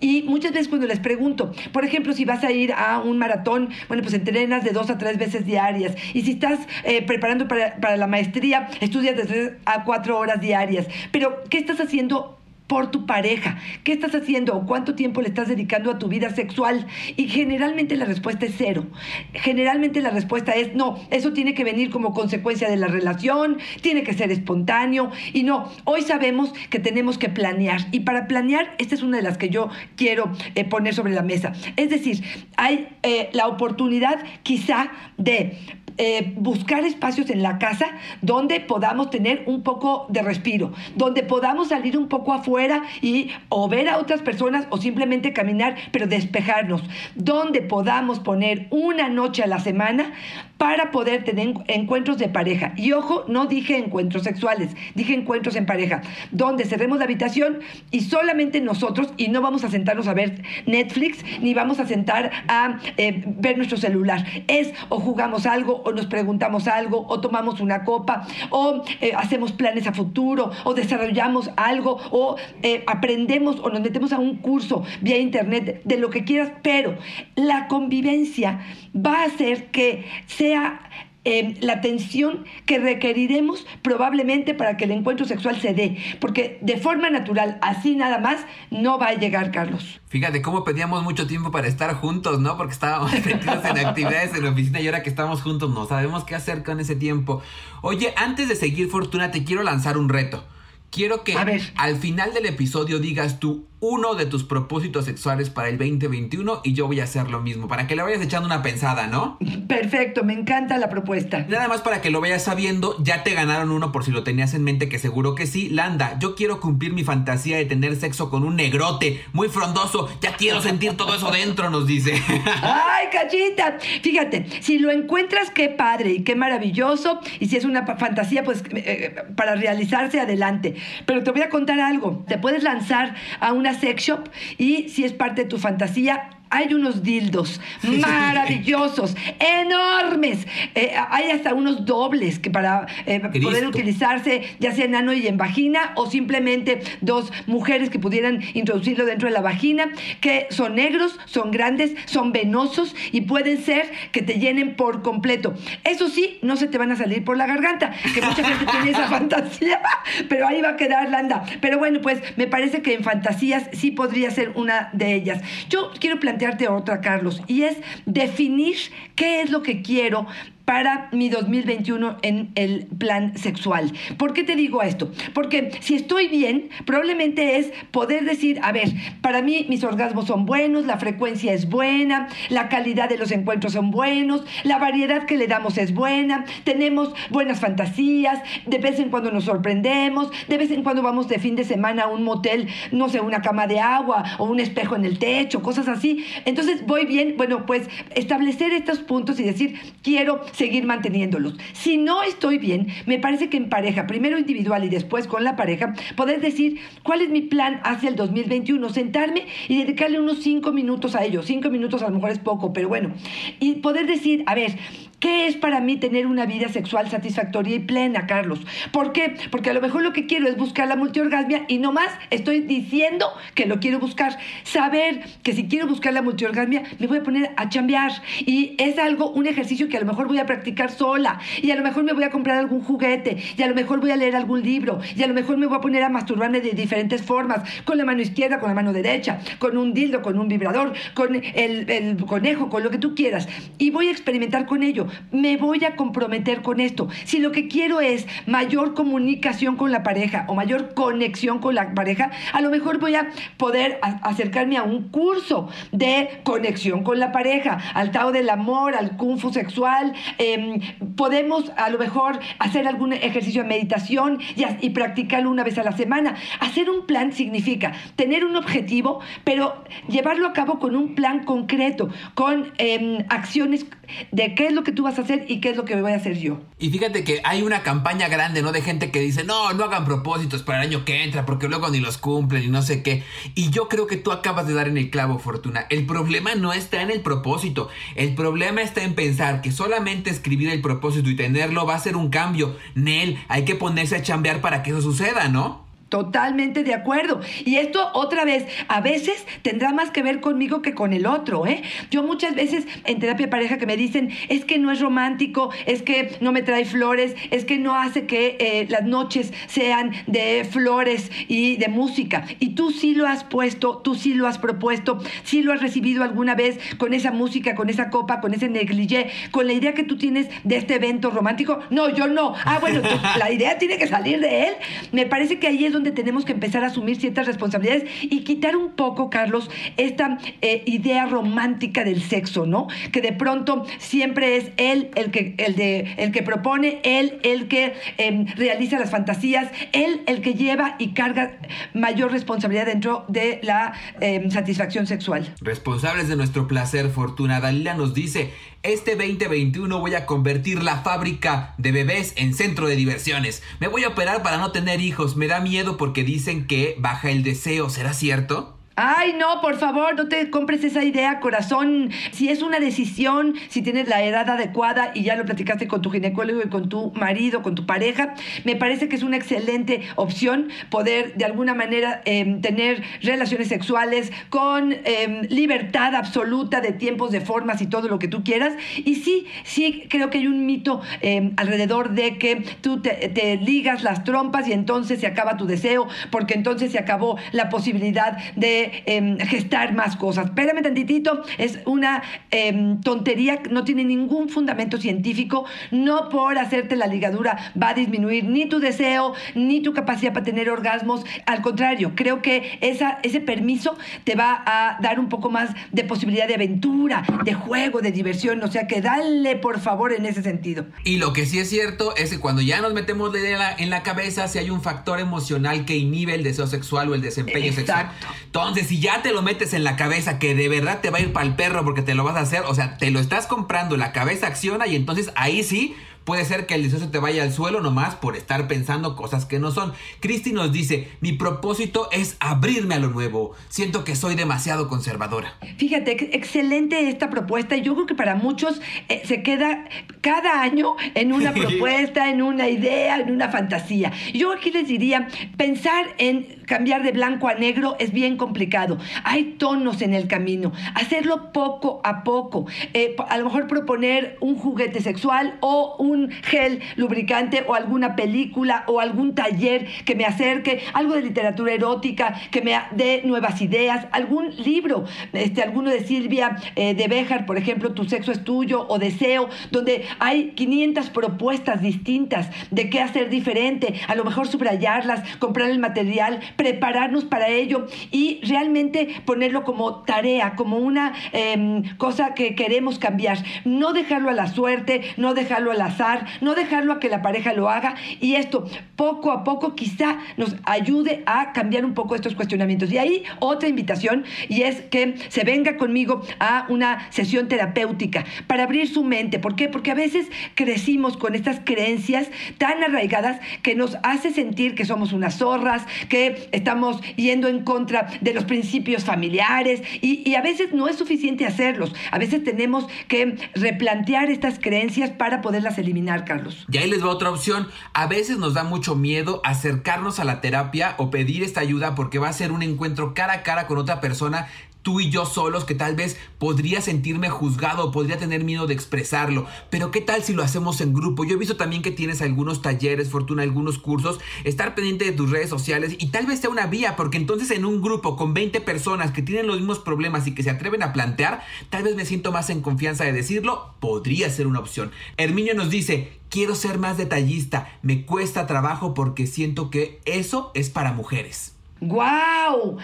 Y 0.00 0.22
muchas 0.22 0.52
veces 0.52 0.68
cuando 0.68 0.86
les 0.86 1.00
pregunto, 1.00 1.52
por 1.72 1.84
ejemplo, 1.84 2.12
si 2.12 2.24
vas 2.24 2.44
a 2.44 2.50
ir 2.50 2.72
a 2.72 3.00
un 3.00 3.18
maratón, 3.18 3.70
bueno, 3.88 4.02
pues 4.02 4.14
entrenas 4.14 4.64
de 4.64 4.70
dos 4.70 4.90
a 4.90 4.98
tres 4.98 5.18
veces 5.18 5.44
diarias. 5.44 5.94
Y 6.14 6.22
si 6.22 6.32
estás 6.32 6.60
eh, 6.84 7.02
preparando 7.02 7.48
para, 7.48 7.76
para 7.76 7.96
la 7.96 8.06
maestría, 8.06 8.68
estudias 8.80 9.16
de 9.16 9.24
tres 9.24 9.52
a 9.64 9.84
cuatro 9.84 10.18
horas 10.18 10.40
diarias. 10.40 10.86
Pero, 11.12 11.42
¿qué 11.50 11.58
estás 11.58 11.80
haciendo 11.80 12.37
por 12.68 12.92
tu 12.92 13.06
pareja? 13.06 13.58
¿Qué 13.82 13.92
estás 13.92 14.14
haciendo 14.14 14.54
o 14.54 14.66
cuánto 14.66 14.94
tiempo 14.94 15.20
le 15.20 15.28
estás 15.28 15.48
dedicando 15.48 15.90
a 15.90 15.98
tu 15.98 16.06
vida 16.06 16.30
sexual? 16.30 16.86
Y 17.16 17.28
generalmente 17.28 17.96
la 17.96 18.04
respuesta 18.04 18.46
es 18.46 18.54
cero. 18.56 18.86
Generalmente 19.32 20.00
la 20.00 20.10
respuesta 20.10 20.52
es 20.52 20.74
no, 20.74 21.00
eso 21.10 21.32
tiene 21.32 21.54
que 21.54 21.64
venir 21.64 21.90
como 21.90 22.14
consecuencia 22.14 22.70
de 22.70 22.76
la 22.76 22.86
relación, 22.86 23.58
tiene 23.80 24.04
que 24.04 24.12
ser 24.12 24.30
espontáneo 24.30 25.10
y 25.32 25.42
no, 25.42 25.68
hoy 25.84 26.02
sabemos 26.02 26.52
que 26.70 26.78
tenemos 26.78 27.18
que 27.18 27.28
planear 27.28 27.88
y 27.90 28.00
para 28.00 28.28
planear, 28.28 28.74
esta 28.78 28.94
es 28.94 29.02
una 29.02 29.16
de 29.16 29.22
las 29.22 29.38
que 29.38 29.48
yo 29.48 29.70
quiero 29.96 30.30
eh, 30.54 30.64
poner 30.64 30.94
sobre 30.94 31.12
la 31.12 31.22
mesa. 31.22 31.52
Es 31.76 31.90
decir, 31.90 32.22
hay 32.56 32.88
eh, 33.02 33.30
la 33.32 33.48
oportunidad 33.48 34.22
quizá 34.42 34.90
de 35.16 35.58
eh, 35.98 36.32
buscar 36.36 36.84
espacios 36.84 37.30
en 37.30 37.42
la 37.42 37.58
casa 37.58 37.86
donde 38.22 38.60
podamos 38.60 39.10
tener 39.10 39.42
un 39.46 39.62
poco 39.62 40.06
de 40.08 40.22
respiro, 40.22 40.72
donde 40.96 41.22
podamos 41.22 41.68
salir 41.68 41.98
un 41.98 42.08
poco 42.08 42.32
afuera 42.32 42.82
y 43.02 43.30
o 43.48 43.68
ver 43.68 43.88
a 43.88 43.98
otras 43.98 44.22
personas 44.22 44.66
o 44.70 44.78
simplemente 44.78 45.32
caminar, 45.32 45.76
pero 45.92 46.06
despejarnos, 46.06 46.82
donde 47.14 47.62
podamos 47.62 48.20
poner 48.20 48.66
una 48.70 49.08
noche 49.08 49.42
a 49.42 49.46
la 49.46 49.60
semana 49.60 50.12
para 50.56 50.90
poder 50.90 51.24
tener 51.24 51.54
encuentros 51.68 52.18
de 52.18 52.28
pareja. 52.28 52.72
Y 52.76 52.92
ojo, 52.92 53.24
no 53.28 53.46
dije 53.46 53.78
encuentros 53.78 54.24
sexuales, 54.24 54.70
dije 54.94 55.14
encuentros 55.14 55.54
en 55.56 55.66
pareja, 55.66 56.02
donde 56.32 56.64
cerremos 56.64 56.98
la 56.98 57.04
habitación 57.04 57.60
y 57.90 58.00
solamente 58.00 58.60
nosotros, 58.60 59.12
y 59.16 59.28
no 59.28 59.40
vamos 59.40 59.64
a 59.64 59.70
sentarnos 59.70 60.08
a 60.08 60.14
ver 60.14 60.42
Netflix, 60.66 61.24
ni 61.40 61.54
vamos 61.54 61.78
a 61.78 61.86
sentar 61.86 62.30
a 62.48 62.78
eh, 62.96 63.22
ver 63.26 63.56
nuestro 63.56 63.78
celular. 63.78 64.24
Es 64.48 64.72
o 64.88 64.98
jugamos 64.98 65.46
algo, 65.46 65.82
o 65.88 65.92
nos 65.92 66.06
preguntamos 66.06 66.68
algo, 66.68 67.06
o 67.08 67.20
tomamos 67.20 67.60
una 67.60 67.84
copa, 67.84 68.26
o 68.50 68.82
eh, 69.00 69.12
hacemos 69.16 69.52
planes 69.52 69.86
a 69.86 69.92
futuro, 69.92 70.50
o 70.64 70.74
desarrollamos 70.74 71.50
algo, 71.56 71.98
o 72.10 72.36
eh, 72.62 72.84
aprendemos 72.86 73.58
o 73.60 73.70
nos 73.70 73.80
metemos 73.80 74.12
a 74.12 74.18
un 74.18 74.36
curso 74.36 74.84
vía 75.00 75.18
internet, 75.18 75.82
de 75.84 75.96
lo 75.96 76.10
que 76.10 76.24
quieras, 76.24 76.52
pero 76.62 76.96
la 77.34 77.68
convivencia 77.68 78.60
va 78.94 79.22
a 79.22 79.24
hacer 79.24 79.70
que 79.70 80.04
sea 80.26 80.80
em, 81.24 81.54
la 81.60 81.74
atención 81.74 82.44
que 82.66 82.78
requeriremos 82.78 83.66
probablemente 83.82 84.54
para 84.54 84.76
que 84.76 84.84
el 84.84 84.92
encuentro 84.92 85.26
sexual 85.26 85.60
se 85.60 85.74
dé, 85.74 85.98
porque 86.20 86.58
de 86.62 86.76
forma 86.76 87.10
natural, 87.10 87.58
así 87.62 87.94
nada 87.96 88.18
más, 88.18 88.40
no 88.70 88.98
va 88.98 89.08
a 89.08 89.14
llegar, 89.14 89.50
Carlos. 89.50 90.00
Fíjate 90.08 90.42
cómo 90.42 90.64
pedíamos 90.64 91.02
mucho 91.02 91.26
tiempo 91.26 91.50
para 91.50 91.68
estar 91.68 91.94
juntos, 91.94 92.40
¿no? 92.40 92.56
Porque 92.56 92.72
estábamos 92.72 93.12
metidos 93.24 93.64
en 93.64 93.86
actividades 93.86 94.34
en 94.34 94.44
la 94.44 94.50
oficina 94.50 94.80
y 94.80 94.86
ahora 94.86 95.02
que 95.02 95.10
estamos 95.10 95.42
juntos 95.42 95.70
no 95.70 95.86
sabemos 95.86 96.24
qué 96.24 96.34
hacer 96.34 96.64
con 96.64 96.80
ese 96.80 96.96
tiempo. 96.96 97.42
Oye, 97.82 98.12
antes 98.16 98.48
de 98.48 98.56
seguir, 98.56 98.88
Fortuna, 98.88 99.30
te 99.30 99.44
quiero 99.44 99.62
lanzar 99.62 99.98
un 99.98 100.08
reto. 100.08 100.44
Quiero 100.90 101.22
que 101.22 101.36
al 101.76 101.96
final 101.96 102.32
del 102.32 102.46
episodio 102.46 102.98
digas 102.98 103.38
tú 103.38 103.67
uno 103.80 104.14
de 104.14 104.26
tus 104.26 104.44
propósitos 104.44 105.04
sexuales 105.04 105.50
para 105.50 105.68
el 105.68 105.78
2021 105.78 106.62
y 106.64 106.72
yo 106.72 106.86
voy 106.86 107.00
a 107.00 107.04
hacer 107.04 107.30
lo 107.30 107.40
mismo, 107.40 107.68
para 107.68 107.86
que 107.86 107.94
le 107.94 108.02
vayas 108.02 108.20
echando 108.20 108.46
una 108.46 108.62
pensada, 108.62 109.06
¿no? 109.06 109.38
Perfecto, 109.68 110.24
me 110.24 110.32
encanta 110.32 110.78
la 110.78 110.88
propuesta. 110.88 111.46
Nada 111.48 111.68
más 111.68 111.82
para 111.82 112.00
que 112.00 112.10
lo 112.10 112.20
vayas 112.20 112.42
sabiendo, 112.42 112.96
ya 113.02 113.22
te 113.22 113.34
ganaron 113.34 113.70
uno 113.70 113.92
por 113.92 114.04
si 114.04 114.10
lo 114.10 114.24
tenías 114.24 114.54
en 114.54 114.64
mente, 114.64 114.88
que 114.88 114.98
seguro 114.98 115.34
que 115.34 115.46
sí. 115.46 115.68
Landa, 115.68 116.18
yo 116.18 116.34
quiero 116.34 116.60
cumplir 116.60 116.92
mi 116.92 117.04
fantasía 117.04 117.56
de 117.56 117.66
tener 117.66 117.96
sexo 117.96 118.30
con 118.30 118.44
un 118.44 118.56
negrote 118.56 119.22
muy 119.32 119.48
frondoso, 119.48 120.08
ya 120.20 120.34
quiero 120.36 120.60
sentir 120.60 120.96
todo 120.96 121.14
eso 121.14 121.30
dentro, 121.30 121.70
nos 121.70 121.86
dice. 121.86 122.14
¡Ay, 122.62 123.06
cachita! 123.12 123.78
Fíjate, 124.02 124.46
si 124.60 124.78
lo 124.78 124.90
encuentras, 124.90 125.50
qué 125.50 125.68
padre 125.68 126.10
y 126.10 126.24
qué 126.24 126.34
maravilloso, 126.34 127.20
y 127.38 127.46
si 127.46 127.56
es 127.56 127.64
una 127.64 127.86
fantasía, 127.96 128.42
pues 128.42 128.62
eh, 128.70 128.82
eh, 128.84 129.22
para 129.36 129.54
realizarse 129.54 130.20
adelante. 130.20 130.74
Pero 131.06 131.22
te 131.22 131.30
voy 131.30 131.42
a 131.42 131.48
contar 131.48 131.78
algo, 131.80 132.24
te 132.26 132.38
puedes 132.38 132.62
lanzar 132.62 133.14
a 133.40 133.52
una 133.52 133.67
sex 133.74 134.02
shop 134.04 134.28
y 134.56 134.88
si 134.88 135.04
es 135.04 135.12
parte 135.12 135.42
de 135.42 135.48
tu 135.48 135.58
fantasía, 135.58 136.37
hay 136.50 136.72
unos 136.74 137.02
dildos 137.02 137.60
maravillosos, 137.82 139.16
enormes. 139.38 140.46
Eh, 140.74 140.92
hay 141.10 141.30
hasta 141.30 141.54
unos 141.54 141.84
dobles 141.84 142.38
que 142.38 142.50
para 142.50 142.86
eh, 143.06 143.20
poder 143.42 143.66
utilizarse, 143.66 144.42
ya 144.58 144.72
sea 144.72 144.84
en 144.84 144.94
ano 144.94 145.12
y 145.12 145.26
en 145.26 145.36
vagina, 145.36 145.92
o 145.96 146.10
simplemente 146.10 146.80
dos 147.00 147.32
mujeres 147.46 147.90
que 147.90 147.98
pudieran 147.98 148.42
introducirlo 148.54 149.04
dentro 149.04 149.28
de 149.28 149.34
la 149.34 149.40
vagina, 149.40 149.90
que 150.20 150.46
son 150.50 150.74
negros, 150.74 151.18
son 151.26 151.50
grandes, 151.50 151.92
son 152.06 152.32
venosos 152.32 152.94
y 153.12 153.22
pueden 153.22 153.62
ser 153.62 153.90
que 154.12 154.22
te 154.22 154.38
llenen 154.38 154.76
por 154.76 155.02
completo. 155.02 155.54
Eso 155.84 156.08
sí, 156.08 156.38
no 156.42 156.56
se 156.56 156.66
te 156.66 156.78
van 156.78 156.92
a 156.92 156.96
salir 156.96 157.24
por 157.24 157.36
la 157.36 157.46
garganta, 157.46 157.92
que 158.14 158.22
mucha 158.22 158.44
gente 158.44 158.66
tiene 158.70 158.90
esa 158.90 159.08
fantasía, 159.08 159.80
pero 160.28 160.46
ahí 160.46 160.60
va 160.60 160.70
a 160.70 160.76
quedar 160.76 161.10
landa. 161.10 161.44
Pero 161.60 161.78
bueno, 161.78 162.00
pues 162.00 162.20
me 162.36 162.46
parece 162.46 162.82
que 162.82 162.94
en 162.94 163.04
fantasías 163.04 163.68
sí 163.72 163.90
podría 163.90 164.30
ser 164.30 164.52
una 164.54 164.90
de 164.92 165.14
ellas. 165.14 165.42
Yo 165.68 165.90
quiero 165.98 166.18
plantear 166.18 166.37
otra, 166.68 167.00
Carlos, 167.00 167.42
y 167.46 167.62
es 167.62 167.76
definir 168.06 168.76
qué 169.14 169.42
es 169.42 169.50
lo 169.50 169.62
que 169.62 169.82
quiero 169.82 170.26
para 170.68 171.08
mi 171.12 171.30
2021 171.30 172.18
en 172.20 172.50
el 172.54 172.88
plan 172.98 173.38
sexual. 173.38 173.90
¿Por 174.18 174.34
qué 174.34 174.44
te 174.44 174.54
digo 174.54 174.82
esto? 174.82 175.10
Porque 175.32 175.70
si 175.80 175.94
estoy 175.94 176.28
bien, 176.28 176.68
probablemente 176.84 177.56
es 177.56 177.72
poder 177.90 178.26
decir, 178.26 178.60
a 178.62 178.70
ver, 178.70 178.90
para 179.22 179.40
mí 179.40 179.64
mis 179.70 179.82
orgasmos 179.82 180.26
son 180.26 180.44
buenos, 180.44 180.84
la 180.84 180.98
frecuencia 180.98 181.54
es 181.54 181.70
buena, 181.70 182.28
la 182.50 182.68
calidad 182.68 183.08
de 183.08 183.16
los 183.16 183.30
encuentros 183.30 183.72
son 183.72 183.90
buenos, 183.90 184.44
la 184.62 184.76
variedad 184.76 185.24
que 185.24 185.38
le 185.38 185.46
damos 185.46 185.78
es 185.78 185.94
buena, 185.94 186.44
tenemos 186.64 187.14
buenas 187.30 187.60
fantasías, 187.60 188.42
de 188.66 188.76
vez 188.76 188.98
en 188.98 189.08
cuando 189.08 189.30
nos 189.30 189.44
sorprendemos, 189.44 190.30
de 190.48 190.58
vez 190.58 190.70
en 190.70 190.82
cuando 190.82 191.00
vamos 191.00 191.28
de 191.28 191.38
fin 191.38 191.56
de 191.56 191.64
semana 191.64 192.02
a 192.02 192.08
un 192.08 192.24
motel, 192.24 192.68
no 192.92 193.08
sé, 193.08 193.22
una 193.22 193.40
cama 193.40 193.66
de 193.68 193.80
agua 193.80 194.22
o 194.36 194.44
un 194.44 194.60
espejo 194.60 194.96
en 194.96 195.06
el 195.06 195.18
techo, 195.18 195.62
cosas 195.62 195.88
así. 195.88 196.26
Entonces 196.44 196.86
voy 196.86 197.06
bien, 197.06 197.36
bueno, 197.38 197.64
pues 197.64 197.88
establecer 198.14 198.74
estos 198.74 198.98
puntos 198.98 199.40
y 199.40 199.44
decir, 199.44 199.80
quiero 200.02 200.42
seguir 200.58 200.84
manteniéndolos. 200.84 201.54
Si 201.72 201.96
no 201.96 202.22
estoy 202.22 202.58
bien, 202.58 202.88
me 203.06 203.18
parece 203.18 203.48
que 203.48 203.56
en 203.56 203.68
pareja, 203.68 204.06
primero 204.06 204.38
individual 204.38 204.84
y 204.84 204.88
después 204.88 205.28
con 205.28 205.44
la 205.44 205.54
pareja, 205.54 205.94
poder 206.16 206.40
decir 206.40 206.80
cuál 207.04 207.22
es 207.22 207.30
mi 207.30 207.42
plan 207.42 207.80
hacia 207.84 208.08
el 208.08 208.16
2021, 208.16 208.88
sentarme 208.90 209.46
y 209.68 209.78
dedicarle 209.78 210.18
unos 210.18 210.40
cinco 210.42 210.72
minutos 210.72 211.14
a 211.14 211.24
ello. 211.24 211.42
Cinco 211.42 211.70
minutos 211.70 212.02
a 212.02 212.08
lo 212.08 212.16
mejor 212.16 212.30
es 212.30 212.40
poco, 212.40 212.72
pero 212.72 212.88
bueno. 212.88 213.14
Y 213.60 213.76
poder 213.76 214.06
decir, 214.06 214.42
a 214.46 214.56
ver, 214.56 214.72
¿Qué 215.20 215.48
es 215.48 215.56
para 215.56 215.80
mí 215.80 215.96
tener 215.96 216.28
una 216.28 216.46
vida 216.46 216.68
sexual 216.68 217.10
satisfactoria 217.10 217.74
y 217.74 217.80
plena, 217.80 218.28
Carlos? 218.28 218.60
¿Por 218.92 219.12
qué? 219.12 219.34
Porque 219.50 219.70
a 219.70 219.72
lo 219.72 219.80
mejor 219.80 220.02
lo 220.02 220.12
que 220.12 220.26
quiero 220.26 220.46
es 220.46 220.56
buscar 220.56 220.86
la 220.86 220.94
multiorgasmia 220.94 221.64
y 221.66 221.78
no 221.78 221.90
más 221.90 222.10
estoy 222.30 222.60
diciendo 222.60 223.26
que 223.56 223.66
lo 223.66 223.80
quiero 223.80 223.98
buscar. 223.98 224.38
Saber 224.62 225.24
que 225.42 225.54
si 225.54 225.66
quiero 225.66 225.88
buscar 225.88 226.12
la 226.12 226.22
multiorgasmia, 226.22 226.84
me 227.00 227.08
voy 227.08 227.18
a 227.18 227.22
poner 227.24 227.50
a 227.56 227.68
chambear. 227.68 228.12
Y 228.46 228.76
es 228.78 228.96
algo, 228.96 229.30
un 229.30 229.48
ejercicio 229.48 229.88
que 229.88 229.96
a 229.96 230.00
lo 230.00 230.06
mejor 230.06 230.28
voy 230.28 230.38
a 230.38 230.46
practicar 230.46 230.92
sola. 230.92 231.40
Y 231.60 231.72
a 231.72 231.76
lo 231.76 231.82
mejor 231.82 232.04
me 232.04 232.12
voy 232.12 232.22
a 232.22 232.30
comprar 232.30 232.56
algún 232.58 232.80
juguete. 232.80 233.38
Y 233.56 233.62
a 233.62 233.66
lo 233.66 233.74
mejor 233.74 233.98
voy 233.98 234.12
a 234.12 234.16
leer 234.16 234.36
algún 234.36 234.62
libro. 234.62 235.00
Y 235.16 235.24
a 235.24 235.26
lo 235.26 235.34
mejor 235.34 235.56
me 235.56 235.66
voy 235.66 235.78
a 235.78 235.80
poner 235.80 236.04
a 236.04 236.10
masturbarme 236.10 236.60
de 236.60 236.70
diferentes 236.70 237.22
formas. 237.22 237.68
Con 237.84 237.98
la 237.98 238.04
mano 238.04 238.22
izquierda, 238.22 238.60
con 238.60 238.68
la 238.68 238.74
mano 238.76 238.92
derecha. 238.92 239.40
Con 239.58 239.78
un 239.78 239.94
dildo, 239.94 240.22
con 240.22 240.38
un 240.38 240.46
vibrador. 240.46 240.92
Con 241.14 241.34
el, 241.34 241.90
el 241.90 242.24
conejo, 242.24 242.70
con 242.70 242.84
lo 242.84 242.90
que 242.90 242.98
tú 242.98 243.16
quieras. 243.16 243.48
Y 243.78 243.90
voy 243.90 244.06
a 244.06 244.12
experimentar 244.12 244.64
con 244.64 244.84
ello 244.84 245.07
me 245.32 245.56
voy 245.56 245.84
a 245.84 245.96
comprometer 245.96 246.62
con 246.62 246.80
esto. 246.80 247.08
Si 247.24 247.38
lo 247.38 247.52
que 247.52 247.68
quiero 247.68 248.00
es 248.00 248.26
mayor 248.46 248.94
comunicación 248.94 249.76
con 249.76 249.92
la 249.92 250.02
pareja 250.02 250.44
o 250.48 250.54
mayor 250.54 250.94
conexión 250.94 251.58
con 251.58 251.74
la 251.74 251.94
pareja, 251.94 252.30
a 252.52 252.60
lo 252.60 252.70
mejor 252.70 252.98
voy 252.98 253.14
a 253.14 253.28
poder 253.56 253.98
acercarme 254.02 254.76
a 254.76 254.82
un 254.82 255.08
curso 255.08 255.68
de 255.92 256.40
conexión 256.44 257.02
con 257.02 257.18
la 257.18 257.32
pareja, 257.32 257.78
al 257.94 258.10
Tao 258.10 258.32
del 258.32 258.50
Amor, 258.50 258.94
al 258.94 259.16
Kung 259.16 259.38
Fu 259.38 259.52
sexual. 259.52 260.14
Em, 260.38 260.80
podemos 261.16 261.72
a 261.76 261.90
lo 261.90 261.98
mejor 261.98 262.38
hacer 262.58 262.86
algún 262.86 263.12
ejercicio 263.12 263.62
de 263.62 263.68
meditación 263.68 264.40
y, 264.56 264.88
practicarlo 264.90 265.50
una 265.50 265.64
vez 265.64 265.78
a 265.78 265.84
la 265.84 265.92
semana. 265.92 266.34
Hacer 266.60 266.90
un 266.90 267.06
plan 267.06 267.32
significa 267.32 267.92
tener 268.16 268.44
un 268.44 268.56
objetivo, 268.56 269.20
pero 269.44 269.84
llevarlo 270.08 270.46
a 270.46 270.52
cabo 270.52 270.78
con 270.78 270.96
un 270.96 271.14
plan 271.14 271.44
concreto, 271.44 272.08
con 272.34 272.72
em, 272.78 273.24
acciones 273.28 273.86
de 274.32 274.54
qué 274.54 274.66
es 274.66 274.72
lo 274.72 274.82
que 274.82 274.92
tú 274.98 275.04
vas 275.04 275.16
a 275.16 275.22
hacer 275.22 275.44
y 275.46 275.60
qué 275.60 275.70
es 275.70 275.76
lo 275.76 275.84
que 275.84 275.94
voy 275.94 276.10
a 276.10 276.16
hacer 276.16 276.40
yo. 276.40 276.58
Y 276.80 276.90
fíjate 276.90 277.22
que 277.22 277.40
hay 277.44 277.62
una 277.62 277.84
campaña 277.84 278.26
grande, 278.26 278.62
¿no? 278.62 278.72
De 278.72 278.82
gente 278.82 279.12
que 279.12 279.20
dice, 279.20 279.44
no, 279.44 279.72
no 279.72 279.84
hagan 279.84 280.04
propósitos 280.04 280.64
para 280.64 280.82
el 280.82 280.88
año 280.88 281.04
que 281.04 281.22
entra, 281.22 281.46
porque 281.46 281.68
luego 281.68 281.88
ni 281.88 282.00
los 282.00 282.18
cumplen 282.18 282.64
y 282.64 282.66
no 282.66 282.82
sé 282.82 283.04
qué. 283.04 283.22
Y 283.54 283.70
yo 283.70 283.88
creo 283.88 284.08
que 284.08 284.16
tú 284.16 284.32
acabas 284.32 284.66
de 284.66 284.74
dar 284.74 284.88
en 284.88 284.98
el 284.98 285.10
clavo, 285.10 285.38
Fortuna. 285.38 285.86
El 285.88 286.04
problema 286.04 286.56
no 286.56 286.72
está 286.72 287.00
en 287.00 287.12
el 287.12 287.20
propósito. 287.20 287.88
El 288.16 288.34
problema 288.34 288.82
está 288.82 289.04
en 289.04 289.14
pensar 289.14 289.60
que 289.60 289.70
solamente 289.70 290.30
escribir 290.30 290.68
el 290.70 290.80
propósito 290.80 291.30
y 291.30 291.36
tenerlo 291.36 291.86
va 291.86 291.94
a 291.94 292.00
ser 292.00 292.16
un 292.16 292.30
cambio. 292.30 292.76
Nel, 292.96 293.38
hay 293.46 293.64
que 293.64 293.76
ponerse 293.76 294.16
a 294.16 294.22
chambear 294.22 294.60
para 294.60 294.82
que 294.82 294.90
eso 294.90 295.00
suceda, 295.00 295.46
¿no? 295.46 295.87
Totalmente 296.08 296.84
de 296.84 296.94
acuerdo. 296.94 297.40
Y 297.64 297.76
esto 297.76 298.10
otra 298.14 298.44
vez, 298.46 298.66
a 298.88 299.00
veces 299.02 299.46
tendrá 299.60 299.92
más 299.92 300.10
que 300.10 300.22
ver 300.22 300.40
conmigo 300.40 300.80
que 300.80 300.94
con 300.94 301.12
el 301.12 301.26
otro, 301.26 301.66
¿eh? 301.66 301.82
Yo 302.10 302.22
muchas 302.22 302.54
veces 302.54 302.86
en 303.04 303.18
terapia 303.18 303.50
pareja 303.50 303.76
que 303.76 303.84
me 303.84 303.96
dicen, 303.96 304.30
es 304.48 304.64
que 304.64 304.78
no 304.78 304.90
es 304.90 305.00
romántico, 305.00 305.70
es 305.84 306.02
que 306.02 306.36
no 306.40 306.52
me 306.52 306.62
trae 306.62 306.86
flores, 306.86 307.34
es 307.50 307.66
que 307.66 307.76
no 307.76 307.94
hace 307.94 308.26
que 308.26 308.56
eh, 308.58 308.86
las 308.88 309.04
noches 309.04 309.52
sean 309.66 310.12
de 310.26 310.66
flores 310.70 311.30
y 311.46 311.76
de 311.76 311.88
música. 311.88 312.46
Y 312.58 312.70
tú 312.70 312.90
sí 312.90 313.14
lo 313.14 313.26
has 313.26 313.44
puesto, 313.44 313.98
tú 313.98 314.14
sí 314.14 314.32
lo 314.32 314.46
has 314.46 314.56
propuesto, 314.58 315.18
sí 315.44 315.62
lo 315.62 315.74
has 315.74 315.82
recibido 315.82 316.24
alguna 316.24 316.54
vez 316.54 316.78
con 316.96 317.12
esa 317.12 317.32
música, 317.32 317.74
con 317.74 317.90
esa 317.90 318.08
copa, 318.08 318.40
con 318.40 318.54
ese 318.54 318.68
negligé, 318.68 319.30
con 319.50 319.66
la 319.66 319.74
idea 319.74 319.92
que 319.92 320.04
tú 320.04 320.16
tienes 320.16 320.48
de 320.64 320.76
este 320.76 320.94
evento 320.94 321.28
romántico. 321.30 321.80
No, 321.90 322.08
yo 322.08 322.28
no. 322.28 322.54
Ah, 322.64 322.78
bueno, 322.80 323.02
la 323.38 323.52
idea 323.52 323.76
tiene 323.76 323.98
que 323.98 324.06
salir 324.06 324.40
de 324.40 324.68
él. 324.68 324.74
Me 325.12 325.26
parece 325.26 325.58
que 325.58 325.66
ahí 325.66 325.84
es 325.84 325.92
donde 325.92 325.97
tenemos 326.02 326.44
que 326.44 326.52
empezar 326.52 326.84
a 326.84 326.88
asumir 326.88 327.16
ciertas 327.16 327.46
responsabilidades 327.46 328.04
y 328.22 328.44
quitar 328.44 328.76
un 328.76 328.92
poco, 328.92 329.30
Carlos, 329.30 329.70
esta 329.96 330.38
eh, 330.62 330.82
idea 330.86 331.26
romántica 331.26 332.04
del 332.04 332.22
sexo, 332.22 332.66
¿no? 332.66 332.88
Que 333.12 333.20
de 333.20 333.32
pronto 333.32 333.84
siempre 333.98 334.56
es 334.56 334.70
él 334.76 335.10
el 335.14 335.30
que, 335.30 335.54
el 335.58 335.76
de, 335.76 336.14
el 336.16 336.32
que 336.32 336.42
propone, 336.42 337.00
él 337.02 337.38
el 337.42 337.68
que 337.68 337.94
em, 338.16 338.46
realiza 338.56 338.98
las 338.98 339.10
fantasías, 339.10 339.70
él 339.92 340.22
el 340.26 340.40
que 340.40 340.54
lleva 340.54 340.96
y 340.98 341.08
carga 341.08 341.58
mayor 341.94 342.32
responsabilidad 342.32 342.86
dentro 342.86 343.24
de 343.28 343.60
la 343.62 343.92
em, 344.20 344.50
satisfacción 344.50 345.06
sexual. 345.06 345.54
Responsables 345.60 346.28
de 346.28 346.36
nuestro 346.36 346.68
placer, 346.68 347.08
Fortuna. 347.10 347.60
Dalila 347.60 347.94
nos 347.94 348.14
dice, 348.14 348.50
este 348.82 349.16
2021 349.16 349.98
voy 349.98 350.14
a 350.14 350.24
convertir 350.24 350.82
la 350.82 350.98
fábrica 350.98 351.74
de 351.78 351.92
bebés 351.92 352.32
en 352.36 352.54
centro 352.54 352.86
de 352.86 352.96
diversiones. 352.96 353.62
Me 353.80 353.88
voy 353.88 354.04
a 354.04 354.08
operar 354.08 354.42
para 354.42 354.58
no 354.58 354.72
tener 354.72 355.00
hijos. 355.00 355.36
Me 355.36 355.48
da 355.48 355.60
miedo 355.60 355.96
porque 355.96 356.24
dicen 356.24 356.66
que 356.66 356.96
baja 356.98 357.30
el 357.30 357.42
deseo. 357.42 357.90
¿Será 357.90 358.14
cierto? 358.14 358.77
Ay, 359.00 359.34
no, 359.38 359.60
por 359.60 359.76
favor, 359.76 360.16
no 360.16 360.26
te 360.26 360.50
compres 360.50 360.82
esa 360.82 361.04
idea, 361.04 361.38
corazón. 361.38 362.10
Si 362.32 362.48
es 362.48 362.62
una 362.62 362.80
decisión, 362.80 363.54
si 363.68 363.80
tienes 363.80 364.08
la 364.08 364.24
edad 364.24 364.50
adecuada 364.50 365.12
y 365.14 365.22
ya 365.22 365.36
lo 365.36 365.44
platicaste 365.44 365.86
con 365.86 366.02
tu 366.02 366.10
ginecólogo 366.10 366.62
y 366.64 366.68
con 366.68 366.88
tu 366.88 367.12
marido, 367.12 367.62
con 367.62 367.76
tu 367.76 367.86
pareja, 367.86 368.34
me 368.64 368.74
parece 368.74 369.08
que 369.08 369.14
es 369.14 369.22
una 369.22 369.36
excelente 369.36 370.02
opción 370.16 370.70
poder 370.90 371.34
de 371.36 371.44
alguna 371.44 371.74
manera 371.74 372.22
em, 372.24 372.60
tener 372.60 373.04
relaciones 373.22 373.68
sexuales 373.68 374.32
con 374.50 374.92
em, 375.04 375.42
libertad 375.42 376.16
absoluta 376.16 376.80
de 376.80 376.90
tiempos, 376.90 377.30
de 377.30 377.40
formas 377.40 377.80
y 377.80 377.86
todo 377.86 378.08
lo 378.08 378.18
que 378.18 378.26
tú 378.26 378.42
quieras. 378.42 378.74
Y 378.96 379.14
sí, 379.14 379.46
sí, 379.62 380.08
creo 380.10 380.28
que 380.28 380.38
hay 380.38 380.48
un 380.48 380.66
mito 380.66 381.02
em, 381.20 381.52
alrededor 381.56 382.14
de 382.14 382.36
que 382.36 382.64
tú 382.80 383.00
te, 383.00 383.10
te 383.28 383.58
ligas 383.58 384.02
las 384.02 384.24
trompas 384.24 384.66
y 384.66 384.72
entonces 384.72 385.20
se 385.20 385.28
acaba 385.28 385.56
tu 385.56 385.66
deseo, 385.66 386.08
porque 386.32 386.54
entonces 386.54 386.90
se 386.90 386.98
acabó 386.98 387.38
la 387.52 387.68
posibilidad 387.68 388.36
de 388.56 388.87
Em, 389.06 389.38
gestar 389.38 389.94
más 389.94 390.16
cosas. 390.16 390.46
Espérame 390.46 390.82
tantitito, 390.82 391.42
es 391.56 391.78
una 391.86 392.22
em, 392.50 393.00
tontería, 393.00 393.60
no 393.70 393.84
tiene 393.84 394.04
ningún 394.04 394.48
fundamento 394.48 394.98
científico, 394.98 395.64
no 395.90 396.28
por 396.28 396.58
hacerte 396.58 396.96
la 396.96 397.06
ligadura 397.06 397.72
va 397.80 397.90
a 397.90 397.94
disminuir 397.94 398.44
ni 398.44 398.66
tu 398.66 398.80
deseo, 398.80 399.34
ni 399.54 399.80
tu 399.80 399.92
capacidad 399.92 400.32
para 400.32 400.44
tener 400.44 400.70
orgasmos, 400.70 401.24
al 401.46 401.62
contrario, 401.62 402.12
creo 402.14 402.42
que 402.42 402.78
esa, 402.80 403.18
ese 403.22 403.40
permiso 403.40 403.96
te 404.24 404.34
va 404.34 404.62
a 404.66 404.98
dar 405.00 405.18
un 405.18 405.28
poco 405.28 405.50
más 405.50 405.70
de 405.92 406.04
posibilidad 406.04 406.46
de 406.46 406.54
aventura, 406.54 407.24
de 407.44 407.54
juego, 407.54 408.00
de 408.00 408.12
diversión, 408.12 408.62
o 408.62 408.70
sea 408.70 408.86
que 408.86 409.00
dale 409.00 409.56
por 409.56 409.80
favor 409.80 410.12
en 410.12 410.26
ese 410.26 410.42
sentido. 410.42 410.86
Y 411.04 411.16
lo 411.16 411.32
que 411.32 411.46
sí 411.46 411.58
es 411.58 411.68
cierto 411.68 412.14
es 412.16 412.30
que 412.30 412.38
cuando 412.38 412.62
ya 412.62 412.80
nos 412.80 412.92
metemos 412.94 413.32
la 413.32 413.38
idea 413.38 413.76
en 413.78 413.90
la 413.90 414.02
cabeza, 414.02 414.48
si 414.48 414.58
hay 414.58 414.70
un 414.70 414.82
factor 414.82 415.20
emocional 415.20 415.84
que 415.84 415.96
inhibe 415.96 416.34
el 416.34 416.42
deseo 416.42 416.66
sexual 416.66 417.10
o 417.10 417.14
el 417.14 417.20
desempeño 417.20 417.72
sexual. 417.72 418.10
Entonces, 418.44 418.77
si 418.84 419.00
ya 419.00 419.22
te 419.22 419.32
lo 419.32 419.42
metes 419.42 419.72
en 419.72 419.84
la 419.84 419.96
cabeza 419.96 420.38
que 420.38 420.54
de 420.54 420.68
verdad 420.68 421.00
te 421.00 421.10
va 421.10 421.18
a 421.18 421.20
ir 421.20 421.32
para 421.32 421.46
el 421.46 421.54
perro 421.54 421.84
porque 421.84 422.02
te 422.02 422.14
lo 422.14 422.24
vas 422.24 422.36
a 422.36 422.40
hacer, 422.40 422.62
o 422.66 422.74
sea, 422.74 422.96
te 422.98 423.10
lo 423.10 423.20
estás 423.20 423.46
comprando, 423.46 423.96
la 423.96 424.12
cabeza 424.12 424.46
acciona 424.46 424.86
y 424.86 424.96
entonces 424.96 425.30
ahí 425.36 425.62
sí 425.62 425.96
Puede 426.28 426.44
ser 426.44 426.66
que 426.66 426.74
el 426.74 426.82
deseo 426.82 426.98
se 426.98 427.06
te 427.06 427.18
vaya 427.18 427.42
al 427.42 427.54
suelo 427.54 427.80
nomás 427.80 428.14
por 428.14 428.36
estar 428.36 428.68
pensando 428.68 429.16
cosas 429.16 429.46
que 429.46 429.58
no 429.58 429.70
son. 429.70 429.94
Cristi 430.20 430.52
nos 430.52 430.70
dice, 430.70 431.08
mi 431.22 431.32
propósito 431.32 432.10
es 432.12 432.36
abrirme 432.38 432.96
a 432.96 432.98
lo 432.98 433.08
nuevo. 433.08 433.54
Siento 433.70 434.04
que 434.04 434.14
soy 434.14 434.34
demasiado 434.34 434.88
conservadora. 434.88 435.54
Fíjate, 435.78 436.36
excelente 436.36 437.08
esta 437.08 437.30
propuesta. 437.30 437.78
Yo 437.78 437.94
creo 437.94 438.04
que 438.04 438.14
para 438.14 438.34
muchos 438.34 438.78
eh, 439.08 439.22
se 439.24 439.42
queda 439.42 439.86
cada 440.20 440.60
año 440.60 440.96
en 441.14 441.32
una 441.32 441.54
propuesta, 441.54 442.28
en 442.28 442.42
una 442.42 442.68
idea, 442.68 443.20
en 443.20 443.32
una 443.32 443.48
fantasía. 443.48 444.12
Yo 444.34 444.52
aquí 444.52 444.70
les 444.70 444.86
diría, 444.86 445.28
pensar 445.56 446.14
en 446.18 446.58
cambiar 446.66 447.04
de 447.04 447.12
blanco 447.12 447.48
a 447.48 447.54
negro 447.54 447.96
es 447.98 448.12
bien 448.12 448.36
complicado. 448.36 448.98
Hay 449.24 449.54
tonos 449.58 450.02
en 450.02 450.12
el 450.12 450.28
camino. 450.28 450.72
Hacerlo 450.94 451.54
poco 451.54 452.02
a 452.04 452.22
poco. 452.22 452.66
Eh, 452.92 453.16
a 453.30 453.38
lo 453.38 453.44
mejor 453.46 453.66
proponer 453.66 454.36
un 454.42 454.56
juguete 454.56 455.00
sexual 455.00 455.56
o 455.60 455.96
un 455.98 456.17
gel 456.42 456.80
lubricante 456.96 457.64
o 457.66 457.74
alguna 457.74 458.16
película 458.16 458.84
o 458.86 459.00
algún 459.00 459.34
taller 459.34 459.86
que 460.04 460.14
me 460.14 460.24
acerque, 460.24 460.82
algo 460.92 461.14
de 461.14 461.22
literatura 461.22 461.72
erótica 461.72 462.34
que 462.50 462.62
me 462.62 462.78
dé 462.92 463.22
nuevas 463.24 463.60
ideas, 463.60 464.06
algún 464.12 464.50
libro, 464.56 465.04
este, 465.32 465.62
alguno 465.62 465.90
de 465.90 466.00
Silvia 466.04 466.56
eh, 466.76 466.94
de 466.94 467.08
Béjar, 467.08 467.46
por 467.46 467.56
ejemplo, 467.56 467.92
Tu 467.92 468.04
sexo 468.04 468.32
es 468.32 468.44
tuyo 468.44 468.86
o 468.88 468.98
Deseo, 468.98 469.48
donde 469.70 470.04
hay 470.18 470.52
500 470.52 471.10
propuestas 471.10 471.80
distintas 471.80 472.48
de 472.70 472.90
qué 472.90 473.00
hacer 473.00 473.28
diferente, 473.28 473.94
a 474.06 474.14
lo 474.14 474.24
mejor 474.24 474.48
subrayarlas, 474.48 475.22
comprar 475.38 475.70
el 475.70 475.78
material, 475.78 476.40
prepararnos 476.56 477.24
para 477.24 477.48
ello 477.48 477.86
y 478.10 478.40
realmente 478.44 479.22
ponerlo 479.24 479.64
como 479.64 480.02
tarea, 480.02 480.54
como 480.56 480.78
una 480.78 481.12
em, 481.32 481.82
cosa 481.96 482.34
que 482.34 482.54
queremos 482.54 482.98
cambiar, 482.98 483.38
no 483.64 483.92
dejarlo 483.92 484.30
a 484.30 484.34
la 484.34 484.46
suerte, 484.46 485.02
no 485.16 485.34
dejarlo 485.34 485.72
al 485.72 485.80
azar, 485.80 486.07
no 486.40 486.54
dejarlo 486.54 486.94
a 486.94 487.00
que 487.00 487.08
la 487.08 487.22
pareja 487.22 487.52
lo 487.52 487.68
haga 487.68 487.94
y 488.20 488.34
esto 488.34 488.64
poco 488.96 489.30
a 489.30 489.44
poco 489.44 489.74
quizá 489.74 490.18
nos 490.36 490.56
ayude 490.64 491.22
a 491.26 491.52
cambiar 491.52 491.84
un 491.84 491.94
poco 491.94 492.14
estos 492.14 492.34
cuestionamientos. 492.34 492.90
Y 492.92 492.98
ahí 492.98 493.22
otra 493.40 493.68
invitación 493.68 494.24
y 494.48 494.62
es 494.62 494.80
que 494.82 495.14
se 495.28 495.44
venga 495.44 495.76
conmigo 495.76 496.22
a 496.40 496.66
una 496.68 497.10
sesión 497.10 497.48
terapéutica 497.48 498.24
para 498.46 498.64
abrir 498.64 498.88
su 498.88 499.04
mente. 499.04 499.38
¿Por 499.38 499.56
qué? 499.56 499.68
Porque 499.68 499.90
a 499.90 499.94
veces 499.94 500.26
crecimos 500.54 501.16
con 501.16 501.34
estas 501.34 501.60
creencias 501.64 502.28
tan 502.58 502.82
arraigadas 502.82 503.40
que 503.62 503.74
nos 503.74 503.96
hace 504.02 504.30
sentir 504.32 504.74
que 504.74 504.84
somos 504.84 505.12
unas 505.12 505.38
zorras, 505.38 505.86
que 506.08 506.48
estamos 506.52 507.00
yendo 507.16 507.48
en 507.48 507.64
contra 507.64 508.08
de 508.20 508.34
los 508.34 508.44
principios 508.44 509.04
familiares 509.04 509.82
y, 510.00 510.28
y 510.28 510.34
a 510.34 510.42
veces 510.42 510.72
no 510.72 510.88
es 510.88 510.96
suficiente 510.96 511.46
hacerlos. 511.46 511.94
A 512.10 512.18
veces 512.18 512.42
tenemos 512.44 512.86
que 513.08 513.36
replantear 513.54 514.30
estas 514.30 514.58
creencias 514.58 515.10
para 515.10 515.40
poderlas 515.40 515.78
eliminar 515.78 515.87
Carlos. 516.24 516.66
Y 516.70 516.78
ahí 516.78 516.90
les 516.90 517.02
va 517.02 517.08
otra 517.08 517.30
opción. 517.30 517.68
A 517.92 518.06
veces 518.06 518.38
nos 518.38 518.54
da 518.54 518.64
mucho 518.64 518.94
miedo 518.94 519.40
acercarnos 519.44 520.20
a 520.20 520.24
la 520.24 520.40
terapia 520.40 520.94
o 520.98 521.10
pedir 521.10 521.42
esta 521.42 521.60
ayuda 521.60 521.94
porque 521.94 522.18
va 522.18 522.28
a 522.28 522.32
ser 522.32 522.52
un 522.52 522.62
encuentro 522.62 523.14
cara 523.14 523.32
a 523.34 523.42
cara 523.42 523.66
con 523.66 523.78
otra 523.78 524.00
persona 524.00 524.48
tú 524.88 525.00
y 525.00 525.10
yo 525.10 525.26
solos 525.26 525.66
que 525.66 525.74
tal 525.74 525.96
vez 525.96 526.16
podría 526.38 526.80
sentirme 526.80 527.28
juzgado, 527.28 527.92
podría 527.92 528.16
tener 528.16 528.42
miedo 528.42 528.66
de 528.66 528.72
expresarlo, 528.72 529.44
pero 529.68 529.90
¿qué 529.90 530.00
tal 530.00 530.22
si 530.22 530.32
lo 530.32 530.42
hacemos 530.42 530.80
en 530.80 530.94
grupo? 530.94 531.26
Yo 531.26 531.34
he 531.34 531.38
visto 531.38 531.58
también 531.58 531.82
que 531.82 531.90
tienes 531.90 532.22
algunos 532.22 532.62
talleres, 532.62 533.10
Fortuna, 533.10 533.42
algunos 533.42 533.76
cursos, 533.76 534.18
estar 534.44 534.74
pendiente 534.74 535.04
de 535.04 535.12
tus 535.12 535.30
redes 535.30 535.50
sociales 535.50 535.94
y 535.98 536.06
tal 536.06 536.24
vez 536.24 536.40
sea 536.40 536.48
una 536.48 536.64
vía, 536.68 536.96
porque 536.96 537.18
entonces 537.18 537.50
en 537.50 537.66
un 537.66 537.82
grupo 537.82 538.16
con 538.16 538.32
20 538.32 538.62
personas 538.62 539.10
que 539.10 539.20
tienen 539.20 539.46
los 539.46 539.58
mismos 539.58 539.78
problemas 539.78 540.26
y 540.26 540.34
que 540.34 540.42
se 540.42 540.48
atreven 540.48 540.82
a 540.82 540.94
plantear, 540.94 541.42
tal 541.68 541.82
vez 541.82 541.94
me 541.94 542.06
siento 542.06 542.32
más 542.32 542.48
en 542.48 542.62
confianza 542.62 543.04
de 543.04 543.12
decirlo, 543.12 543.74
podría 543.80 544.30
ser 544.30 544.46
una 544.46 544.60
opción. 544.60 544.90
Herminio 545.18 545.52
nos 545.52 545.68
dice, 545.68 546.14
quiero 546.30 546.54
ser 546.54 546.78
más 546.78 546.96
detallista, 546.96 547.78
me 547.82 548.06
cuesta 548.06 548.46
trabajo 548.46 548.94
porque 548.94 549.26
siento 549.26 549.68
que 549.68 550.00
eso 550.06 550.50
es 550.54 550.70
para 550.70 550.94
mujeres. 550.94 551.57
¡Guau! 551.80 552.78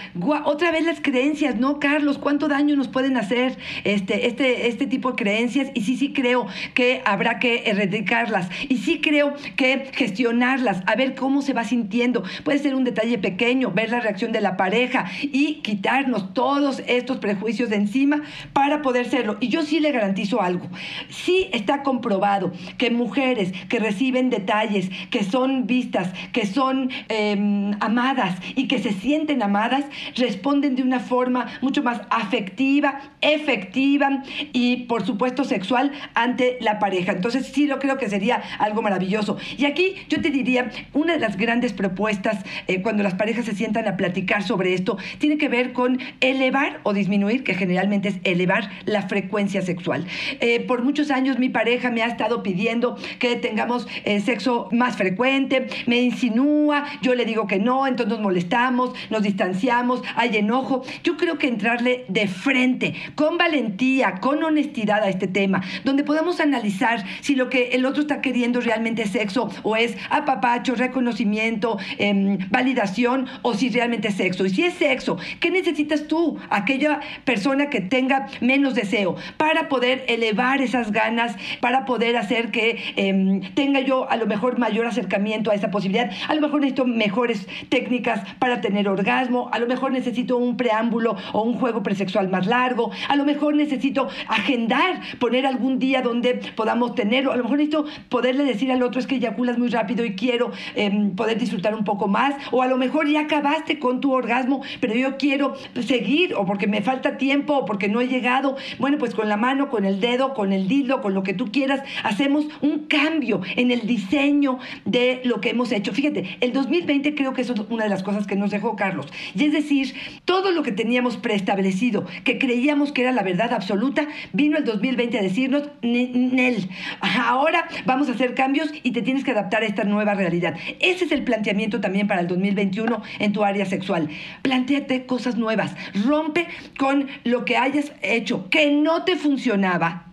Otra 0.45 0.71
vez 0.71 0.85
las 0.85 1.01
creencias, 1.01 1.57
¿no, 1.57 1.81
Carlos? 1.81 2.19
¿Cuánto 2.19 2.47
daño 2.47 2.77
nos 2.77 2.87
pueden 2.87 3.17
hacer 3.17 3.59
este, 3.83 4.29
este, 4.29 4.69
este 4.69 4.87
tipo 4.87 5.11
de 5.11 5.17
creencias? 5.17 5.71
Y 5.75 5.81
sí, 5.81 5.97
sí 5.97 6.13
creo 6.13 6.47
que 6.75 7.03
habrá 7.05 7.41
que 7.41 7.65
erradicarlas. 7.67 8.49
Y 8.69 8.77
sí 8.79 9.01
creo 9.01 9.35
que 9.57 9.91
gestionarlas, 9.95 10.83
a 10.87 10.95
ver 10.95 11.17
cómo 11.17 11.43
se 11.43 11.55
va 11.55 11.65
sintiendo. 11.65 12.23
Puede 12.45 12.59
ser 12.61 12.77
un 12.77 12.85
detalle 12.85 13.19
pequeño, 13.19 13.73
ver 13.73 13.91
la 13.91 13.99
reacción 13.99 14.31
de 14.31 14.41
la 14.41 14.57
pareja 14.57 15.07
y 15.23 15.55
quitarnos 15.63 16.33
todos 16.33 16.81
estos 16.87 17.17
prejuicios 17.17 17.71
de 17.71 17.77
encima 17.77 18.23
para 18.53 18.81
poder 18.81 19.07
serlo. 19.07 19.39
Y 19.41 19.49
yo 19.49 19.63
sí 19.63 19.81
le 19.81 19.91
garantizo 19.91 20.41
algo. 20.41 20.69
Sí 21.09 21.49
está 21.53 21.83
comprobado 21.83 22.53
que 22.79 22.93
mujeres 22.93 23.53
que 23.69 23.81
reciben 23.81 24.31
detalles, 24.31 24.89
que 25.11 25.25
son 25.25 25.67
vistas, 25.67 26.13
que 26.33 26.47
son 26.47 26.91
em, 27.09 27.73
amadas 27.81 28.39
y 28.55 28.69
que 28.69 28.84
se 28.85 28.93
sienten 28.93 29.43
amadas 29.43 29.87
responden 30.15 30.77
de 30.77 30.83
una 30.83 31.01
forma 31.01 31.47
mucho 31.63 31.83
más 31.83 32.03
afectiva, 32.11 33.01
efectiva 33.23 34.23
y 34.53 34.85
por 34.85 35.07
supuesto 35.07 35.45
sexual 35.45 35.91
ante 36.15 36.59
la 36.61 36.79
pareja. 36.79 37.13
Entonces 37.13 37.47
sí 37.47 37.67
lo 37.67 37.79
creo 37.79 37.97
que 37.97 38.11
sería 38.11 38.43
algo 38.59 38.83
maravilloso. 38.83 39.39
Y 39.57 39.65
aquí 39.65 39.95
yo 40.11 40.21
te 40.21 40.29
diría, 40.29 40.71
una 40.93 41.15
de 41.15 41.19
las 41.19 41.39
grandes 41.39 41.73
propuestas 41.73 42.45
eh, 42.67 42.83
cuando 42.83 43.03
las 43.03 43.15
parejas 43.15 43.47
se 43.47 43.55
sientan 43.55 43.89
a 43.89 43.97
platicar 43.97 44.43
sobre 44.43 44.75
esto 44.75 44.99
tiene 45.19 45.39
que 45.39 45.49
ver 45.49 45.73
con 45.73 45.99
elevar 46.21 46.81
o 46.83 46.93
disminuir, 46.93 47.43
que 47.43 47.55
generalmente 47.55 48.09
es 48.09 48.17
elevar 48.25 48.71
la 48.85 49.03
frecuencia 49.09 49.63
sexual. 49.63 50.05
Eh, 50.41 50.61
por 50.61 50.83
muchos 50.83 51.11
años 51.11 51.39
mi 51.39 51.49
pareja 51.49 51.91
me 51.91 52.03
ha 52.03 52.07
estado 52.07 52.43
pidiendo 52.43 52.99
que 53.19 53.37
tengamos 53.37 53.89
eh, 54.05 54.21
sexo 54.21 54.69
más 54.73 54.99
frecuente, 54.99 55.69
me 55.87 56.03
insinúa, 56.03 56.85
yo 57.01 57.15
le 57.15 57.25
digo 57.25 57.47
que 57.47 57.59
no, 57.59 57.87
entonces 57.87 58.13
nos 58.13 58.21
molestamos 58.21 58.74
nos 59.11 59.23
distanciamos, 59.23 60.03
hay 60.17 60.37
enojo. 60.37 60.83
Yo 61.03 61.17
creo 61.17 61.39
que 61.39 61.49
entrarle 61.49 62.05
de 62.09 62.29
frente, 62.29 62.95
con 63.15 63.39
valentía, 63.39 64.17
con 64.21 64.43
honestidad 64.43 65.03
a 65.03 65.09
este 65.09 65.27
tema, 65.27 65.63
donde 65.85 66.05
podamos 66.05 66.41
analizar 66.41 67.05
si 67.21 67.35
lo 67.35 67.49
que 67.49 67.71
el 67.71 67.87
otro 67.87 68.03
está 68.03 68.21
queriendo 68.21 68.61
realmente 68.61 69.03
es 69.03 69.11
sexo 69.11 69.51
o 69.63 69.77
es 69.77 69.97
apapacho, 70.11 70.75
reconocimiento, 70.75 71.79
em, 71.99 72.39
validación 72.51 73.27
o 73.43 73.55
si 73.55 73.69
realmente 73.71 74.09
es 74.09 74.15
sexo. 74.15 74.47
Y 74.47 74.51
si 74.51 74.65
es 74.65 74.75
sexo, 74.75 75.19
¿qué 75.41 75.51
necesitas 75.51 76.07
tú, 76.07 76.39
aquella 76.51 77.01
persona 77.25 77.71
que 77.71 77.81
tenga 77.81 78.27
menos 78.41 78.75
deseo, 78.75 79.17
para 79.37 79.69
poder 79.69 80.05
elevar 80.09 80.61
esas 80.61 80.93
ganas, 80.93 81.37
para 81.61 81.85
poder 81.85 82.17
hacer 82.17 82.51
que 82.51 82.95
em, 82.97 83.41
tenga 83.55 83.81
yo 83.81 84.11
a 84.11 84.17
lo 84.17 84.27
mejor 84.27 84.59
mayor 84.59 84.87
acercamiento 84.87 85.51
a 85.51 85.55
esa 85.55 85.71
posibilidad? 85.71 86.11
A 86.29 86.35
lo 86.35 86.41
mejor 86.41 86.61
necesito 86.61 86.87
mejores 86.87 87.47
técnicas 87.69 88.23
para 88.39 88.61
tener 88.65 88.89
orgasmo, 88.89 89.51
a 89.53 89.59
lo 89.59 89.67
mejor 89.67 89.93
necesito 89.93 90.39
un 90.39 90.57
preámbulo 90.57 91.17
o 91.35 91.43
un 91.43 91.53
juego 91.53 91.83
presexual 91.83 92.31
más 92.31 92.47
largo, 92.47 92.91
a 93.11 93.15
lo 93.15 93.27
mejor 93.27 93.55
necesito 93.55 94.09
agendar, 94.27 95.03
poner 95.19 95.45
algún 95.45 95.79
día 95.79 96.01
donde 96.01 96.41
podamos 96.57 96.95
tenerlo, 96.95 97.31
a 97.31 97.37
lo 97.37 97.43
mejor 97.43 97.59
necesito 97.59 97.85
poderle 98.09 98.45
decir 98.45 98.73
al 98.73 98.83
otro 98.83 99.01
es 99.01 99.07
que 99.07 99.17
eyaculas 99.17 99.59
muy 99.59 99.69
rápido 99.69 100.03
y 100.03 100.15
quiero 100.15 100.51
em, 100.77 101.15
poder 101.15 101.39
disfrutar 101.39 101.75
un 101.75 101.85
poco 101.85 102.09
más, 102.09 102.35
o 102.53 102.63
a 102.63 102.67
lo 102.67 102.79
mejor 102.79 103.07
ya 103.07 103.21
acabaste 103.21 103.79
con 103.79 104.01
tu 104.01 104.13
orgasmo, 104.13 104.63
pero 104.81 104.95
yo 104.95 105.19
quiero 105.19 105.55
seguir, 105.87 106.35
o 106.35 106.47
porque 106.47 106.67
me 106.67 106.81
falta 106.81 107.19
tiempo, 107.19 107.59
o 107.59 107.65
porque 107.67 107.89
no 107.89 108.01
he 108.01 108.09
llegado, 108.09 108.57
bueno, 108.79 108.97
pues 108.97 109.15
con 109.15 109.29
la 109.29 109.37
mano, 109.37 109.69
con 109.69 109.85
el 109.85 110.01
dedo, 110.01 110.33
con 110.33 110.55
el 110.55 110.69
dildo, 110.69 111.03
con 111.03 111.13
lo 111.13 111.23
que 111.23 111.35
tú 111.35 111.53
quieras, 111.53 111.83
hacemos 112.03 112.47
un 112.63 112.87
cambio 112.87 113.43
en 113.57 113.71
el 113.71 113.87
diseño 113.87 114.59
de 114.87 115.21
lo 115.25 115.43
que 115.43 115.51
hemos 115.51 115.71
hecho. 115.71 115.93
Fíjate, 115.93 116.39
el 116.41 116.55
2020 116.55 117.15
creo 117.15 117.35
que 117.35 117.43
eso 117.43 117.53
es 117.53 117.61
una 117.69 117.85
de 117.85 117.91
las 117.91 118.03
cosas 118.03 118.27
que 118.27 118.37
nos 118.37 118.54
dejó 118.55 118.77
Carlos, 118.77 119.07
y 119.35 119.45
es 119.45 119.53
decir, 119.53 119.95
todo 120.25 120.51
lo 120.51 120.63
que 120.63 120.73
teníamos 120.73 121.17
preestablecido, 121.17 122.07
que 122.25 122.39
creíamos 122.39 122.93
que 122.93 123.03
era 123.03 123.13
la 123.13 123.23
verdad 123.23 123.53
absoluta, 123.53 124.09
vino 124.33 124.57
el 124.57 124.65
2020 124.65 125.19
a 125.19 125.23
decirnos, 125.23 125.69
Nel, 125.83 126.69
ahora 127.01 127.69
vamos 127.85 128.09
a 128.09 128.13
hacer 128.13 128.35
cambios 128.35 128.71
y 128.83 128.93
te 128.93 129.03
tienes 129.03 129.25
que 129.25 129.33
adaptar 129.33 129.63
a 129.63 129.67
esta 129.67 129.85
nueva 129.85 130.15
realidad. 130.15 130.57
Ese 130.81 131.05
es 131.05 131.13
el 131.13 131.25
planteamiento 131.25 131.81
también 131.81 132.07
para 132.07 132.21
el 132.21 132.27
2021 132.27 133.03
en 133.19 133.33
tu 133.33 133.45
área 133.45 133.67
sexual. 133.67 134.09
Plantéate 134.43 135.07
cosas 135.07 135.37
nuevas, 135.37 135.75
rompe 136.05 136.47
con 136.79 137.09
lo 137.25 137.45
que 137.45 137.57
hayas 137.57 137.93
hecho 138.03 138.49
que 138.49 138.71
no 138.71 139.05
te 139.05 139.17
funcionaba 139.17 140.07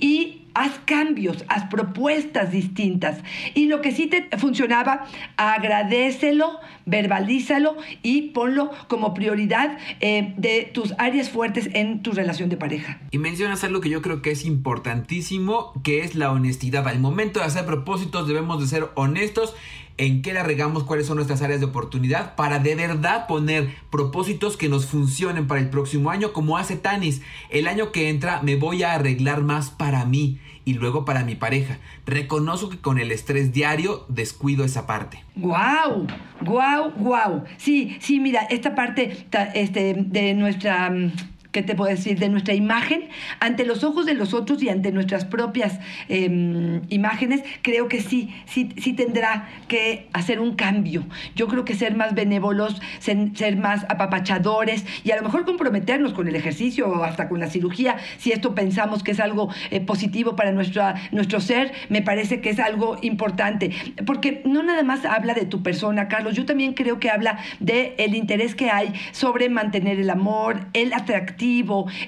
y 0.00 0.37
haz 0.54 0.78
cambios, 0.84 1.44
haz 1.48 1.68
propuestas 1.68 2.50
distintas. 2.50 3.18
Y 3.54 3.66
lo 3.66 3.80
que 3.80 3.92
sí 3.92 4.06
te 4.06 4.28
funcionaba, 4.38 5.06
agradecelo, 5.36 6.58
verbalízalo 6.86 7.76
y 8.02 8.30
ponlo 8.30 8.70
como 8.88 9.14
prioridad 9.14 9.78
eh, 10.00 10.34
de 10.36 10.70
tus 10.72 10.94
áreas 10.98 11.30
fuertes 11.30 11.68
en 11.74 12.02
tu 12.02 12.12
relación 12.12 12.48
de 12.48 12.56
pareja. 12.56 13.00
Y 13.10 13.18
mencionas 13.18 13.64
algo 13.64 13.80
que 13.80 13.90
yo 13.90 14.02
creo 14.02 14.22
que 14.22 14.30
es 14.30 14.44
importantísimo, 14.44 15.72
que 15.82 16.00
es 16.00 16.14
la 16.14 16.32
honestidad. 16.32 16.86
Al 16.88 17.00
momento 17.00 17.40
de 17.40 17.46
hacer 17.46 17.66
propósitos 17.66 18.26
debemos 18.26 18.60
de 18.60 18.66
ser 18.66 18.88
honestos 18.94 19.54
en 19.98 20.22
qué 20.22 20.32
la 20.32 20.42
regamos, 20.42 20.84
cuáles 20.84 21.06
son 21.06 21.16
nuestras 21.16 21.42
áreas 21.42 21.60
de 21.60 21.66
oportunidad 21.66 22.34
para 22.36 22.58
de 22.60 22.74
verdad 22.74 23.26
poner 23.26 23.74
propósitos 23.90 24.56
que 24.56 24.68
nos 24.68 24.86
funcionen 24.86 25.46
para 25.46 25.60
el 25.60 25.70
próximo 25.70 26.10
año, 26.10 26.32
como 26.32 26.56
hace 26.56 26.76
Tanis. 26.76 27.20
El 27.50 27.66
año 27.66 27.92
que 27.92 28.08
entra 28.08 28.40
me 28.42 28.56
voy 28.56 28.84
a 28.84 28.94
arreglar 28.94 29.42
más 29.42 29.70
para 29.70 30.04
mí 30.04 30.38
y 30.64 30.74
luego 30.74 31.04
para 31.04 31.24
mi 31.24 31.34
pareja. 31.34 31.78
Reconozco 32.06 32.68
que 32.68 32.78
con 32.78 32.98
el 32.98 33.10
estrés 33.10 33.52
diario 33.52 34.04
descuido 34.08 34.64
esa 34.64 34.86
parte. 34.86 35.24
¡Guau! 35.34 36.06
¡Guau! 36.42 36.92
¡Guau! 36.96 37.44
Sí, 37.56 37.96
sí, 38.00 38.20
mira, 38.20 38.42
esta 38.42 38.74
parte 38.74 39.26
este, 39.54 39.94
de 39.94 40.34
nuestra 40.34 40.90
mm, 40.90 41.12
¿qué 41.52 41.62
te 41.62 41.74
puedo 41.74 41.90
decir? 41.90 42.18
De 42.18 42.28
nuestra 42.28 42.54
imagen 42.54 43.08
ante 43.40 43.64
los 43.64 43.84
ojos 43.84 44.06
de 44.06 44.14
los 44.14 44.34
otros 44.34 44.62
y 44.62 44.68
ante 44.68 44.92
nuestras 44.92 45.24
propias 45.24 45.80
em, 46.08 46.82
imágenes, 46.90 47.42
creo 47.62 47.88
que 47.88 48.02
sí, 48.02 48.34
sí, 48.46 48.70
sí 48.76 48.92
tendrá 48.92 49.48
que 49.66 50.08
hacer 50.12 50.40
un 50.40 50.54
cambio. 50.54 51.04
Yo 51.34 51.48
creo 51.48 51.64
que 51.64 51.74
ser 51.74 51.96
más 51.96 52.14
benévolos, 52.14 52.80
ser, 52.98 53.56
más 53.56 53.84
apapachadores 53.88 54.84
y 55.04 55.10
a 55.10 55.16
lo 55.16 55.22
mejor 55.22 55.44
comprometernos 55.44 56.12
con 56.12 56.28
el 56.28 56.36
ejercicio 56.36 56.88
o 56.88 57.02
hasta 57.02 57.28
con 57.28 57.40
la 57.40 57.48
cirugía, 57.48 57.96
si 58.18 58.32
esto 58.32 58.54
pensamos 58.54 59.02
que 59.02 59.12
es 59.12 59.20
algo 59.20 59.48
eh, 59.70 59.80
positivo 59.80 60.36
para 60.36 60.52
nuestro 60.52 61.40
ser, 61.40 61.72
me 61.88 62.02
parece 62.02 62.40
que 62.40 62.50
es 62.50 62.58
algo 62.58 62.98
importante. 63.02 63.70
Porque 64.04 64.42
no 64.44 64.62
nada 64.62 64.82
más 64.82 65.04
habla 65.04 65.34
de 65.34 65.46
tu 65.46 65.62
persona, 65.62 66.08
Carlos, 66.08 66.34
yo 66.34 66.44
también 66.44 66.74
creo 66.74 67.00
que 67.00 67.10
habla 67.10 67.38
de 67.60 67.94
el 67.98 68.14
interés 68.14 68.54
que 68.54 68.70
hay 68.70 68.92
sobre 69.12 69.48
mantener 69.48 69.98
el 69.98 70.10
amor, 70.10 70.66
el 70.74 70.92
atractivo 70.92 71.37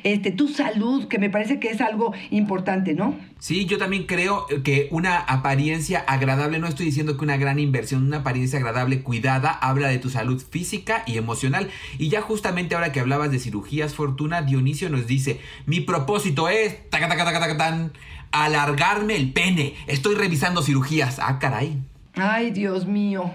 este, 0.03 0.31
tu 0.31 0.49
salud, 0.49 1.09
que 1.09 1.19
me 1.19 1.31
parece 1.31 1.59
que 1.61 1.69
es 1.69 1.81
algo 1.81 2.13
importante, 2.31 2.95
¿no? 2.95 3.15
Sí, 3.39 3.65
yo 3.65 3.79
también 3.79 4.05
creo 4.05 4.47
que 4.65 4.89
una 4.91 5.19
apariencia 5.19 6.01
agradable, 6.01 6.59
no 6.59 6.67
estoy 6.67 6.87
diciendo 6.87 7.17
que 7.17 7.25
una 7.25 7.39
gran 7.39 7.59
inversión, 7.59 8.05
una 8.05 8.19
apariencia 8.19 8.59
agradable, 8.59 9.03
cuidada, 9.03 9.51
habla 9.51 9.89
de 9.89 9.99
tu 9.99 10.11
salud 10.11 10.43
física 10.43 11.03
y 11.07 11.17
emocional. 11.17 11.71
Y 11.99 12.09
ya 12.09 12.21
justamente 12.21 12.75
ahora 12.75 12.93
que 12.93 13.01
hablabas 13.01 13.31
de 13.31 13.39
cirugías, 13.39 13.95
Fortuna, 13.95 14.43
Dionisio 14.43 14.91
nos 14.91 15.07
dice, 15.07 15.41
mi 15.67 15.81
propósito 15.81 16.49
es, 16.49 16.77
alargarme 18.33 19.17
el 19.17 19.33
pene. 19.33 19.75
Estoy 19.87 20.15
revisando 20.15 20.63
cirugías. 20.63 21.19
Ah, 21.19 21.39
caray. 21.39 21.79
Ay, 22.15 22.51
Dios 22.51 22.87
mío. 22.87 23.31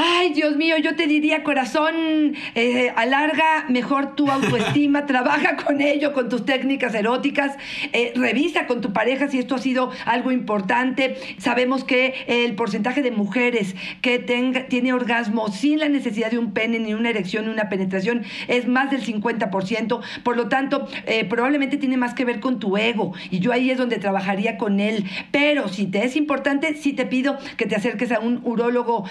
Ay, 0.00 0.32
Dios 0.32 0.54
mío, 0.54 0.76
yo 0.78 0.94
te 0.94 1.08
diría, 1.08 1.42
corazón, 1.42 2.36
eh, 2.54 2.92
alarga 2.94 3.64
mejor 3.68 4.14
tu 4.14 4.30
autoestima, 4.30 5.06
trabaja 5.06 5.56
con 5.56 5.80
ello, 5.80 6.12
con 6.12 6.28
tus 6.28 6.44
técnicas 6.44 6.94
eróticas, 6.94 7.56
eh, 7.92 8.12
revisa 8.14 8.68
con 8.68 8.80
tu 8.80 8.92
pareja 8.92 9.26
si 9.26 9.40
esto 9.40 9.56
ha 9.56 9.58
sido 9.58 9.90
algo 10.04 10.30
importante. 10.30 11.16
Sabemos 11.38 11.82
que 11.82 12.14
el 12.28 12.54
porcentaje 12.54 13.02
de 13.02 13.10
mujeres 13.10 13.74
que 14.00 14.20
tenga, 14.20 14.68
tiene 14.68 14.92
orgasmo 14.92 15.48
sin 15.48 15.80
la 15.80 15.88
necesidad 15.88 16.30
de 16.30 16.38
un 16.38 16.52
pene, 16.52 16.78
ni 16.78 16.94
una 16.94 17.10
erección, 17.10 17.46
ni 17.46 17.50
una 17.50 17.68
penetración, 17.68 18.22
es 18.46 18.68
más 18.68 18.92
del 18.92 19.04
50%. 19.04 20.00
Por 20.22 20.36
lo 20.36 20.48
tanto, 20.48 20.86
eh, 21.06 21.24
probablemente 21.24 21.76
tiene 21.76 21.96
más 21.96 22.14
que 22.14 22.24
ver 22.24 22.38
con 22.38 22.60
tu 22.60 22.76
ego. 22.76 23.14
Y 23.32 23.40
yo 23.40 23.50
ahí 23.50 23.72
es 23.72 23.78
donde 23.78 23.96
trabajaría 23.96 24.58
con 24.58 24.78
él. 24.78 25.06
Pero 25.32 25.66
si 25.66 25.86
te 25.86 26.04
es 26.04 26.14
importante, 26.14 26.76
sí 26.76 26.92
te 26.92 27.04
pido 27.04 27.36
que 27.56 27.66
te 27.66 27.74
acerques 27.74 28.12
a 28.12 28.20
un 28.20 28.42
urólogo 28.44 29.04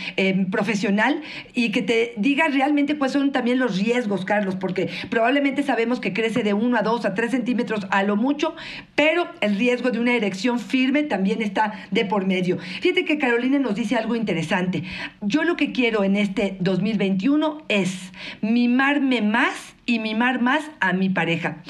profesional 0.49 0.76
y 1.53 1.71
que 1.71 1.81
te 1.81 2.13
diga 2.17 2.47
realmente 2.47 2.97
cuáles 2.97 3.13
son 3.13 3.31
también 3.31 3.59
los 3.59 3.77
riesgos, 3.77 4.25
Carlos, 4.25 4.55
porque 4.55 4.89
probablemente 5.09 5.63
sabemos 5.63 5.99
que 5.99 6.13
crece 6.13 6.43
de 6.43 6.53
1 6.53 6.77
a 6.77 6.81
2 6.81 7.05
a 7.05 7.13
3 7.13 7.31
centímetros 7.31 7.87
a 7.89 8.03
lo 8.03 8.15
mucho, 8.15 8.55
pero 8.95 9.27
el 9.41 9.57
riesgo 9.57 9.91
de 9.91 9.99
una 9.99 10.13
erección 10.13 10.59
firme 10.59 11.03
también 11.03 11.41
está 11.41 11.73
de 11.91 12.05
por 12.05 12.25
medio. 12.25 12.57
Fíjate 12.81 13.05
que 13.05 13.17
Carolina 13.17 13.59
nos 13.59 13.75
dice 13.75 13.95
algo 13.95 14.15
interesante. 14.15 14.83
Yo 15.21 15.43
lo 15.43 15.55
que 15.55 15.71
quiero 15.71 16.03
en 16.03 16.15
este 16.15 16.57
2021 16.59 17.63
es 17.69 18.11
mimarme 18.41 19.21
más 19.21 19.75
y 19.85 19.99
mimar 19.99 20.41
más 20.41 20.69
a 20.79 20.93
mi 20.93 21.09
pareja. 21.09 21.63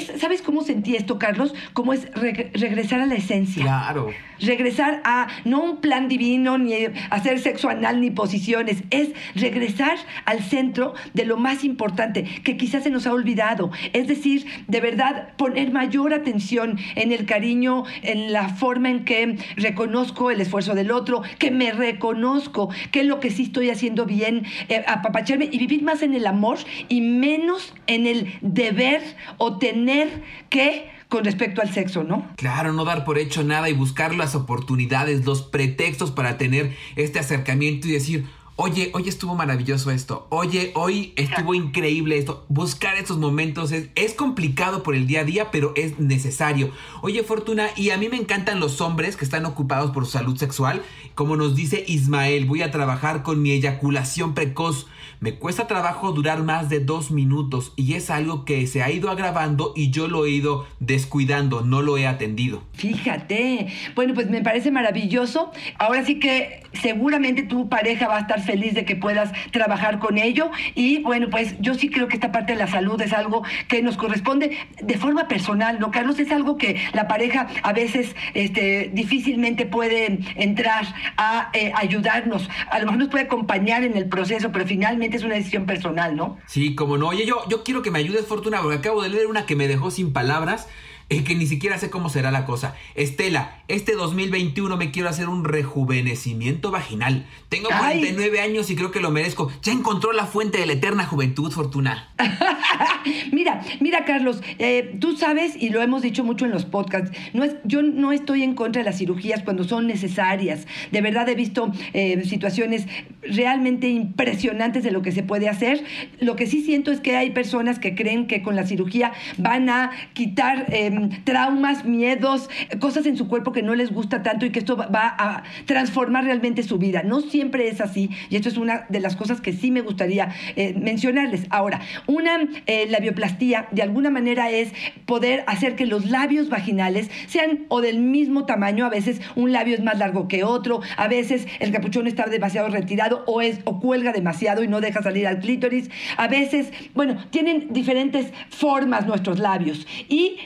¿Sabes 0.00 0.40
cómo 0.40 0.62
sentí 0.62 0.96
esto, 0.96 1.18
Carlos? 1.18 1.54
Como 1.74 1.92
es 1.92 2.10
regresar 2.14 3.00
a 3.00 3.06
la 3.06 3.14
esencia. 3.14 3.62
Claro. 3.62 4.10
Regresar 4.40 5.02
a 5.04 5.28
no 5.44 5.62
un 5.62 5.80
plan 5.80 6.08
divino, 6.08 6.56
ni 6.56 6.72
hacer 7.10 7.38
sexo 7.38 7.68
anal, 7.68 8.00
ni 8.00 8.10
posiciones. 8.10 8.82
Es 8.90 9.10
regresar 9.34 9.98
al 10.24 10.42
centro 10.42 10.94
de 11.12 11.26
lo 11.26 11.36
más 11.36 11.62
importante, 11.62 12.24
que 12.42 12.56
quizás 12.56 12.84
se 12.84 12.90
nos 12.90 13.06
ha 13.06 13.12
olvidado. 13.12 13.70
Es 13.92 14.08
decir, 14.08 14.46
de 14.66 14.80
verdad, 14.80 15.34
poner 15.36 15.70
mayor 15.72 16.14
atención 16.14 16.78
en 16.96 17.12
el 17.12 17.26
cariño, 17.26 17.84
en 18.02 18.32
la 18.32 18.48
forma 18.48 18.90
en 18.90 19.04
que 19.04 19.36
reconozco 19.56 20.30
el 20.30 20.40
esfuerzo 20.40 20.74
del 20.74 20.90
otro, 20.90 21.22
que 21.38 21.50
me 21.50 21.70
reconozco, 21.70 22.70
que 22.90 23.00
es 23.00 23.06
lo 23.06 23.20
que 23.20 23.30
sí 23.30 23.44
estoy 23.44 23.68
haciendo 23.70 24.06
bien, 24.06 24.44
eh, 24.68 24.82
apapacharme 24.86 25.48
y 25.50 25.58
vivir 25.58 25.82
más 25.82 26.02
en 26.02 26.14
el 26.14 26.26
amor 26.26 26.58
y 26.88 27.00
menos 27.02 27.74
en 27.86 28.06
el 28.06 28.32
deber 28.40 29.02
o 29.38 29.58
tener 29.58 29.81
tener 29.82 30.22
que 30.48 30.90
con 31.08 31.24
respecto 31.24 31.60
al 31.60 31.72
sexo, 31.72 32.04
¿no? 32.04 32.26
Claro, 32.36 32.72
no 32.72 32.84
dar 32.84 33.04
por 33.04 33.18
hecho 33.18 33.42
nada 33.42 33.68
y 33.68 33.74
buscar 33.74 34.14
las 34.14 34.34
oportunidades, 34.34 35.26
los 35.26 35.42
pretextos 35.42 36.10
para 36.10 36.38
tener 36.38 36.74
este 36.96 37.18
acercamiento 37.18 37.88
y 37.88 37.92
decir, 37.92 38.26
Oye, 38.56 38.90
hoy 38.92 39.08
estuvo 39.08 39.34
maravilloso 39.34 39.90
esto. 39.90 40.26
Oye, 40.28 40.72
hoy 40.74 41.14
estuvo 41.16 41.54
increíble 41.54 42.18
esto. 42.18 42.44
Buscar 42.50 42.96
estos 42.96 43.16
momentos 43.16 43.72
es, 43.72 44.12
complicado 44.12 44.82
por 44.82 44.94
el 44.94 45.06
día 45.06 45.20
a 45.20 45.24
día, 45.24 45.50
pero 45.50 45.72
es 45.74 45.98
necesario. 45.98 46.70
Oye, 47.00 47.22
Fortuna, 47.22 47.68
y 47.76 47.90
a 47.90 47.96
mí 47.96 48.10
me 48.10 48.18
encantan 48.18 48.60
los 48.60 48.82
hombres 48.82 49.16
que 49.16 49.24
están 49.24 49.46
ocupados 49.46 49.90
por 49.92 50.04
su 50.04 50.12
salud 50.12 50.36
sexual. 50.36 50.82
Como 51.14 51.36
nos 51.36 51.56
dice 51.56 51.82
Ismael, 51.88 52.44
voy 52.44 52.60
a 52.60 52.70
trabajar 52.70 53.22
con 53.22 53.40
mi 53.40 53.52
eyaculación 53.52 54.34
precoz. 54.34 54.86
Me 55.20 55.36
cuesta 55.36 55.66
trabajo 55.66 56.12
durar 56.12 56.42
más 56.42 56.68
de 56.68 56.80
dos 56.80 57.10
minutos 57.10 57.72
y 57.76 57.94
es 57.94 58.10
algo 58.10 58.44
que 58.44 58.66
se 58.66 58.82
ha 58.82 58.90
ido 58.90 59.10
agravando 59.10 59.72
y 59.74 59.90
yo 59.90 60.08
lo 60.08 60.26
he 60.26 60.30
ido 60.30 60.66
descuidando, 60.80 61.62
no 61.62 61.80
lo 61.80 61.96
he 61.96 62.06
atendido. 62.06 62.62
Fíjate. 62.74 63.68
Bueno, 63.94 64.14
pues 64.14 64.28
me 64.28 64.42
parece 64.42 64.70
maravilloso. 64.70 65.52
Ahora 65.78 66.04
sí 66.04 66.18
que 66.18 66.64
seguramente 66.72 67.44
tu 67.44 67.68
pareja 67.68 68.08
va 68.08 68.16
a 68.16 68.20
estar 68.20 68.41
feliz 68.44 68.74
de 68.74 68.84
que 68.84 68.96
puedas 68.96 69.32
trabajar 69.50 69.98
con 69.98 70.18
ello. 70.18 70.50
Y 70.74 71.02
bueno, 71.02 71.28
pues 71.30 71.54
yo 71.60 71.74
sí 71.74 71.88
creo 71.88 72.08
que 72.08 72.14
esta 72.14 72.32
parte 72.32 72.52
de 72.52 72.58
la 72.58 72.66
salud 72.66 73.00
es 73.00 73.12
algo 73.12 73.42
que 73.68 73.82
nos 73.82 73.96
corresponde 73.96 74.58
de 74.82 74.98
forma 74.98 75.28
personal, 75.28 75.78
¿no, 75.78 75.90
Carlos? 75.90 76.18
Es 76.18 76.30
algo 76.32 76.56
que 76.56 76.80
la 76.92 77.08
pareja 77.08 77.48
a 77.62 77.72
veces 77.72 78.14
este, 78.34 78.90
difícilmente 78.92 79.66
puede 79.66 80.18
entrar 80.36 80.86
a 81.16 81.50
eh, 81.52 81.72
ayudarnos. 81.74 82.48
A 82.70 82.78
lo 82.78 82.86
mejor 82.86 82.98
nos 82.98 83.08
puede 83.08 83.24
acompañar 83.24 83.84
en 83.84 83.96
el 83.96 84.08
proceso, 84.08 84.52
pero 84.52 84.66
finalmente 84.66 85.16
es 85.16 85.24
una 85.24 85.34
decisión 85.34 85.66
personal, 85.66 86.16
¿no? 86.16 86.38
Sí, 86.46 86.74
como 86.74 86.98
no. 86.98 87.08
Oye, 87.08 87.26
yo, 87.26 87.42
yo 87.48 87.62
quiero 87.64 87.82
que 87.82 87.90
me 87.90 87.98
ayudes, 87.98 88.26
Fortuna, 88.26 88.60
porque 88.60 88.78
acabo 88.78 89.02
de 89.02 89.08
leer 89.08 89.26
una 89.26 89.46
que 89.46 89.56
me 89.56 89.68
dejó 89.68 89.90
sin 89.90 90.12
palabras 90.12 90.68
que 91.08 91.34
ni 91.34 91.46
siquiera 91.46 91.78
sé 91.78 91.90
cómo 91.90 92.08
será 92.08 92.30
la 92.30 92.44
cosa. 92.44 92.74
Estela, 92.94 93.62
este 93.68 93.92
2021 93.92 94.76
me 94.76 94.90
quiero 94.90 95.08
hacer 95.08 95.28
un 95.28 95.44
rejuvenecimiento 95.44 96.70
vaginal. 96.70 97.26
Tengo 97.48 97.68
49 97.68 98.40
años 98.40 98.70
y 98.70 98.76
creo 98.76 98.90
que 98.90 99.00
lo 99.00 99.10
merezco. 99.10 99.50
Ya 99.62 99.72
encontró 99.72 100.12
la 100.12 100.26
fuente 100.26 100.58
de 100.58 100.66
la 100.66 100.72
eterna 100.74 101.04
juventud, 101.04 101.52
Fortuna. 101.52 102.08
mira, 103.32 103.62
mira, 103.80 104.04
Carlos, 104.04 104.42
eh, 104.58 104.96
tú 105.00 105.16
sabes, 105.16 105.54
y 105.58 105.68
lo 105.68 105.82
hemos 105.82 106.02
dicho 106.02 106.24
mucho 106.24 106.44
en 106.44 106.50
los 106.50 106.64
podcasts, 106.64 107.16
no 107.34 107.44
es, 107.44 107.56
yo 107.64 107.82
no 107.82 108.12
estoy 108.12 108.42
en 108.42 108.54
contra 108.54 108.80
de 108.82 108.86
las 108.86 108.98
cirugías 108.98 109.42
cuando 109.42 109.64
son 109.64 109.86
necesarias. 109.86 110.66
De 110.90 111.00
verdad 111.00 111.28
he 111.28 111.34
visto 111.34 111.72
eh, 111.92 112.22
situaciones 112.24 112.86
realmente 113.22 113.88
impresionantes 113.88 114.82
de 114.82 114.92
lo 114.92 115.02
que 115.02 115.12
se 115.12 115.22
puede 115.22 115.48
hacer. 115.48 115.84
Lo 116.20 116.36
que 116.36 116.46
sí 116.46 116.62
siento 116.62 116.90
es 116.90 117.00
que 117.00 117.16
hay 117.16 117.30
personas 117.30 117.78
que 117.78 117.94
creen 117.94 118.26
que 118.26 118.42
con 118.42 118.56
la 118.56 118.66
cirugía 118.66 119.12
van 119.36 119.68
a 119.68 119.90
quitar... 120.14 120.66
Eh, 120.68 120.91
traumas, 121.24 121.84
miedos, 121.84 122.48
cosas 122.80 123.06
en 123.06 123.16
su 123.16 123.28
cuerpo 123.28 123.52
que 123.52 123.62
no 123.62 123.74
les 123.74 123.92
gusta 123.92 124.22
tanto 124.22 124.46
y 124.46 124.50
que 124.50 124.58
esto 124.58 124.76
va 124.76 125.14
a 125.18 125.42
transformar 125.66 126.24
realmente 126.24 126.62
su 126.62 126.78
vida. 126.78 127.02
No 127.02 127.20
siempre 127.20 127.68
es 127.68 127.80
así 127.80 128.10
y 128.30 128.36
esto 128.36 128.48
es 128.48 128.56
una 128.56 128.86
de 128.88 129.00
las 129.00 129.16
cosas 129.16 129.40
que 129.40 129.52
sí 129.52 129.70
me 129.70 129.80
gustaría 129.80 130.34
eh, 130.56 130.74
mencionarles. 130.74 131.46
Ahora, 131.50 131.80
una 132.06 132.38
eh, 132.66 132.86
labioplastía 132.88 133.68
de 133.70 133.82
alguna 133.82 134.10
manera 134.10 134.50
es 134.50 134.72
poder 135.06 135.44
hacer 135.46 135.76
que 135.76 135.86
los 135.86 136.10
labios 136.10 136.48
vaginales 136.48 137.10
sean 137.26 137.66
o 137.68 137.80
del 137.80 137.98
mismo 137.98 138.46
tamaño, 138.46 138.84
a 138.84 138.90
veces 138.90 139.20
un 139.36 139.52
labio 139.52 139.74
es 139.74 139.82
más 139.82 139.98
largo 139.98 140.28
que 140.28 140.44
otro, 140.44 140.80
a 140.96 141.08
veces 141.08 141.46
el 141.60 141.72
capuchón 141.72 142.06
está 142.06 142.26
demasiado 142.26 142.68
retirado 142.68 143.24
o 143.26 143.40
es 143.40 143.60
o 143.64 143.80
cuelga 143.80 144.12
demasiado 144.12 144.62
y 144.62 144.68
no 144.68 144.80
deja 144.80 145.02
salir 145.02 145.26
al 145.26 145.40
clítoris. 145.40 145.90
A 146.16 146.28
veces, 146.28 146.72
bueno, 146.94 147.16
tienen 147.30 147.68
diferentes 147.70 148.32
formas 148.50 149.06
nuestros 149.06 149.38
labios 149.38 149.86
y 150.08 150.36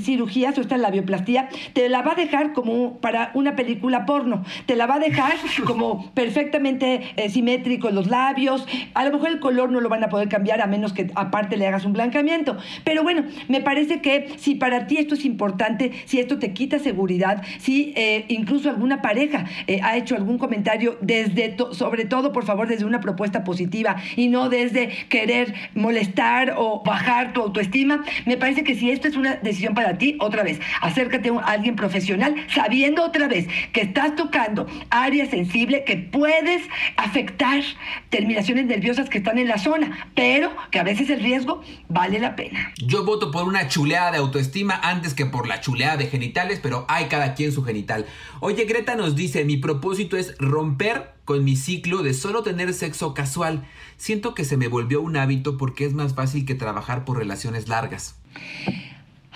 cirugías 0.00 0.56
o 0.58 0.60
esta 0.60 0.76
labioplastía 0.76 1.48
te 1.72 1.88
la 1.88 2.02
va 2.02 2.12
a 2.12 2.14
dejar 2.14 2.52
como 2.52 2.98
para 2.98 3.30
una 3.34 3.56
película 3.56 4.06
porno. 4.06 4.44
Te 4.66 4.76
la 4.76 4.86
va 4.86 4.96
a 4.96 4.98
dejar 4.98 5.34
como 5.66 6.10
perfectamente 6.12 7.02
eh, 7.16 7.28
simétrico 7.30 7.90
los 7.90 8.06
labios. 8.08 8.66
A 8.94 9.04
lo 9.04 9.12
mejor 9.12 9.30
el 9.30 9.40
color 9.40 9.70
no 9.70 9.80
lo 9.80 9.88
van 9.88 10.04
a 10.04 10.08
poder 10.08 10.28
cambiar 10.28 10.60
a 10.60 10.66
menos 10.66 10.92
que 10.92 11.10
aparte 11.14 11.56
le 11.56 11.66
hagas 11.66 11.84
un 11.84 11.92
blancamiento. 11.92 12.56
Pero 12.84 13.02
bueno, 13.02 13.24
me 13.48 13.60
parece 13.60 14.00
que 14.00 14.34
si 14.36 14.54
para 14.54 14.86
ti 14.86 14.98
esto 14.98 15.14
es 15.14 15.24
importante, 15.24 15.92
si 16.04 16.20
esto 16.20 16.38
te 16.38 16.52
quita 16.52 16.78
seguridad, 16.78 17.42
si 17.58 17.92
eh, 17.96 18.24
incluso 18.28 18.68
alguna 18.70 19.02
pareja 19.02 19.46
eh, 19.66 19.80
ha 19.82 19.96
hecho 19.96 20.14
algún 20.14 20.38
comentario 20.38 20.98
desde, 21.00 21.56
sobre 21.72 22.04
todo, 22.04 22.32
por 22.32 22.44
favor, 22.44 22.68
desde 22.68 22.84
una 22.84 23.00
propuesta 23.00 23.44
positiva 23.44 23.96
y 24.16 24.28
no 24.28 24.48
desde 24.48 24.88
querer 25.08 25.54
molestar 25.74 26.54
o 26.56 26.82
bajar 26.84 27.32
tu 27.32 27.42
autoestima, 27.42 28.04
me 28.24 28.36
parece 28.36 28.64
que 28.64 28.74
si 28.74 28.90
esto 28.90 29.08
es 29.08 29.16
una 29.16 29.36
decisión 29.36 29.65
para 29.74 29.98
ti, 29.98 30.16
otra 30.20 30.42
vez, 30.42 30.60
acércate 30.80 31.30
a 31.30 31.40
alguien 31.40 31.76
profesional 31.76 32.34
sabiendo 32.54 33.04
otra 33.04 33.28
vez 33.28 33.46
que 33.72 33.82
estás 33.82 34.14
tocando 34.16 34.66
área 34.90 35.28
sensible 35.28 35.84
que 35.84 35.96
puedes 35.96 36.62
afectar 36.96 37.62
terminaciones 38.10 38.66
nerviosas 38.66 39.08
que 39.08 39.18
están 39.18 39.38
en 39.38 39.48
la 39.48 39.58
zona, 39.58 40.10
pero 40.14 40.50
que 40.70 40.78
a 40.78 40.82
veces 40.84 41.10
el 41.10 41.20
riesgo 41.20 41.62
vale 41.88 42.18
la 42.18 42.36
pena. 42.36 42.72
Yo 42.78 43.04
voto 43.04 43.30
por 43.30 43.44
una 43.44 43.68
chuleada 43.68 44.12
de 44.12 44.18
autoestima 44.18 44.80
antes 44.82 45.14
que 45.14 45.26
por 45.26 45.46
la 45.46 45.60
chuleada 45.60 45.96
de 45.96 46.06
genitales, 46.06 46.60
pero 46.62 46.84
hay 46.88 47.06
cada 47.06 47.34
quien 47.34 47.52
su 47.52 47.64
genital. 47.64 48.06
Oye, 48.40 48.64
Greta 48.64 48.96
nos 48.96 49.16
dice, 49.16 49.44
mi 49.44 49.56
propósito 49.56 50.16
es 50.16 50.36
romper 50.38 51.14
con 51.24 51.44
mi 51.44 51.56
ciclo 51.56 52.02
de 52.02 52.14
solo 52.14 52.42
tener 52.42 52.72
sexo 52.72 53.12
casual. 53.12 53.66
Siento 53.96 54.34
que 54.34 54.44
se 54.44 54.56
me 54.56 54.68
volvió 54.68 55.02
un 55.02 55.16
hábito 55.16 55.58
porque 55.58 55.84
es 55.84 55.92
más 55.92 56.14
fácil 56.14 56.46
que 56.46 56.54
trabajar 56.54 57.04
por 57.04 57.18
relaciones 57.18 57.68
largas. 57.68 58.16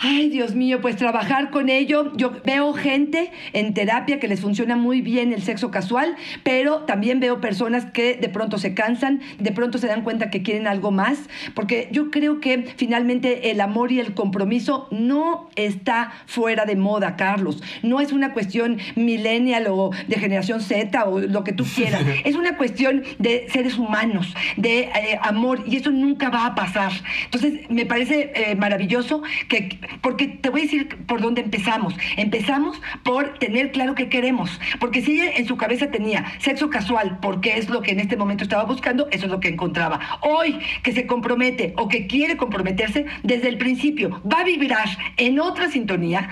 Ay, 0.02 0.30
Dios 0.30 0.54
mío, 0.54 0.80
pues 0.80 0.96
trabajar 0.96 1.50
con 1.50 1.68
ello. 1.68 2.10
Yo 2.16 2.32
veo 2.42 2.72
gente 2.72 3.30
en 3.52 3.74
terapia 3.74 4.18
que 4.18 4.28
les 4.28 4.40
funciona 4.40 4.74
muy 4.74 5.02
bien 5.02 5.34
el 5.34 5.42
sexo 5.42 5.70
casual, 5.70 6.16
pero 6.42 6.84
también 6.84 7.20
veo 7.20 7.42
personas 7.42 7.84
que 7.84 8.14
de 8.14 8.30
pronto 8.30 8.56
se 8.56 8.72
cansan, 8.72 9.20
de 9.38 9.52
pronto 9.52 9.76
se 9.76 9.88
dan 9.88 10.00
cuenta 10.02 10.30
que 10.30 10.42
quieren 10.42 10.66
algo 10.66 10.90
más, 10.90 11.18
porque 11.54 11.90
yo 11.92 12.10
creo 12.10 12.40
que 12.40 12.72
finalmente 12.78 13.50
el 13.50 13.60
amor 13.60 13.92
y 13.92 14.00
el 14.00 14.14
compromiso 14.14 14.88
no 14.90 15.50
está 15.54 16.12
fuera 16.24 16.64
de 16.64 16.76
moda, 16.76 17.16
Carlos. 17.16 17.62
No 17.82 18.00
es 18.00 18.10
una 18.10 18.32
cuestión 18.32 18.78
millennial 18.96 19.66
o 19.68 19.90
de 20.08 20.16
generación 20.16 20.62
Z 20.62 21.04
o 21.04 21.20
lo 21.20 21.44
que 21.44 21.52
tú 21.52 21.64
quieras. 21.74 22.02
Es 22.24 22.36
una 22.36 22.56
cuestión 22.56 23.02
de 23.18 23.48
seres 23.50 23.76
humanos, 23.76 24.34
de 24.56 24.80
eh, 24.80 25.18
amor, 25.20 25.62
y 25.66 25.76
eso 25.76 25.90
nunca 25.90 26.30
va 26.30 26.46
a 26.46 26.54
pasar. 26.54 26.92
Entonces, 27.26 27.68
me 27.68 27.84
parece 27.84 28.32
eh, 28.34 28.54
maravilloso 28.54 29.22
que 29.46 29.78
porque 30.00 30.28
te 30.28 30.50
voy 30.50 30.60
a 30.60 30.64
decir 30.64 30.88
por 31.06 31.20
dónde 31.20 31.40
empezamos. 31.40 31.94
Empezamos 32.16 32.80
por 33.02 33.38
tener 33.38 33.72
claro 33.72 33.94
qué 33.94 34.08
queremos. 34.08 34.60
Porque 34.78 35.02
si 35.02 35.20
ella 35.20 35.32
en 35.36 35.46
su 35.46 35.56
cabeza 35.56 35.90
tenía 35.90 36.24
sexo 36.38 36.70
casual, 36.70 37.18
porque 37.20 37.58
es 37.58 37.68
lo 37.68 37.82
que 37.82 37.92
en 37.92 38.00
este 38.00 38.16
momento 38.16 38.44
estaba 38.44 38.64
buscando, 38.64 39.08
eso 39.10 39.26
es 39.26 39.30
lo 39.30 39.40
que 39.40 39.48
encontraba. 39.48 40.00
Hoy 40.22 40.58
que 40.82 40.92
se 40.92 41.06
compromete 41.06 41.74
o 41.76 41.88
que 41.88 42.06
quiere 42.06 42.36
comprometerse, 42.36 43.06
desde 43.22 43.48
el 43.48 43.58
principio 43.58 44.20
va 44.30 44.40
a 44.40 44.44
vibrar 44.44 44.88
en 45.16 45.40
otra 45.40 45.70
sintonía 45.70 46.28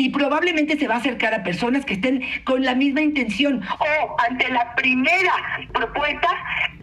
y 0.00 0.08
probablemente 0.08 0.78
se 0.78 0.88
va 0.88 0.94
a 0.94 0.98
acercar 0.98 1.34
a 1.34 1.42
personas 1.44 1.84
que 1.84 1.92
estén 1.92 2.22
con 2.44 2.64
la 2.64 2.74
misma 2.74 3.02
intención. 3.02 3.62
O 3.78 4.16
ante 4.26 4.48
la 4.48 4.74
primera 4.74 5.34
propuesta, 5.74 6.28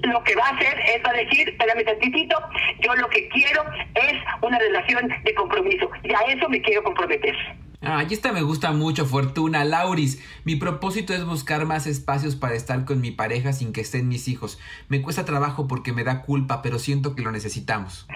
lo 0.03 0.23
que 0.23 0.35
va 0.35 0.45
a 0.45 0.55
hacer 0.55 0.79
es 0.95 1.03
a 1.03 1.13
decir, 1.13 1.49
espérame 1.49 1.83
tantitito, 1.83 2.37
yo 2.79 2.93
lo 2.93 3.09
que 3.09 3.27
quiero 3.29 3.63
es 3.95 4.13
una 4.43 4.59
relación 4.59 5.11
de 5.23 5.33
compromiso 5.33 5.89
y 6.03 6.11
a 6.13 6.31
eso 6.31 6.47
me 6.47 6.61
quiero 6.61 6.83
comprometer. 6.83 7.35
Ah, 7.81 8.03
esta 8.07 8.31
me 8.31 8.41
gusta 8.41 8.71
mucho, 8.71 9.05
Fortuna. 9.05 9.63
Lauris, 9.63 10.21
mi 10.43 10.55
propósito 10.55 11.13
es 11.13 11.25
buscar 11.25 11.65
más 11.65 11.87
espacios 11.87 12.35
para 12.35 12.53
estar 12.53 12.85
con 12.85 13.01
mi 13.01 13.11
pareja 13.11 13.53
sin 13.53 13.71
que 13.71 13.81
estén 13.81 14.07
mis 14.07 14.27
hijos. 14.27 14.59
Me 14.89 15.01
cuesta 15.01 15.25
trabajo 15.25 15.67
porque 15.67 15.93
me 15.93 16.03
da 16.03 16.21
culpa, 16.21 16.61
pero 16.61 16.77
siento 16.79 17.15
que 17.15 17.21
lo 17.23 17.31
necesitamos. 17.31 18.07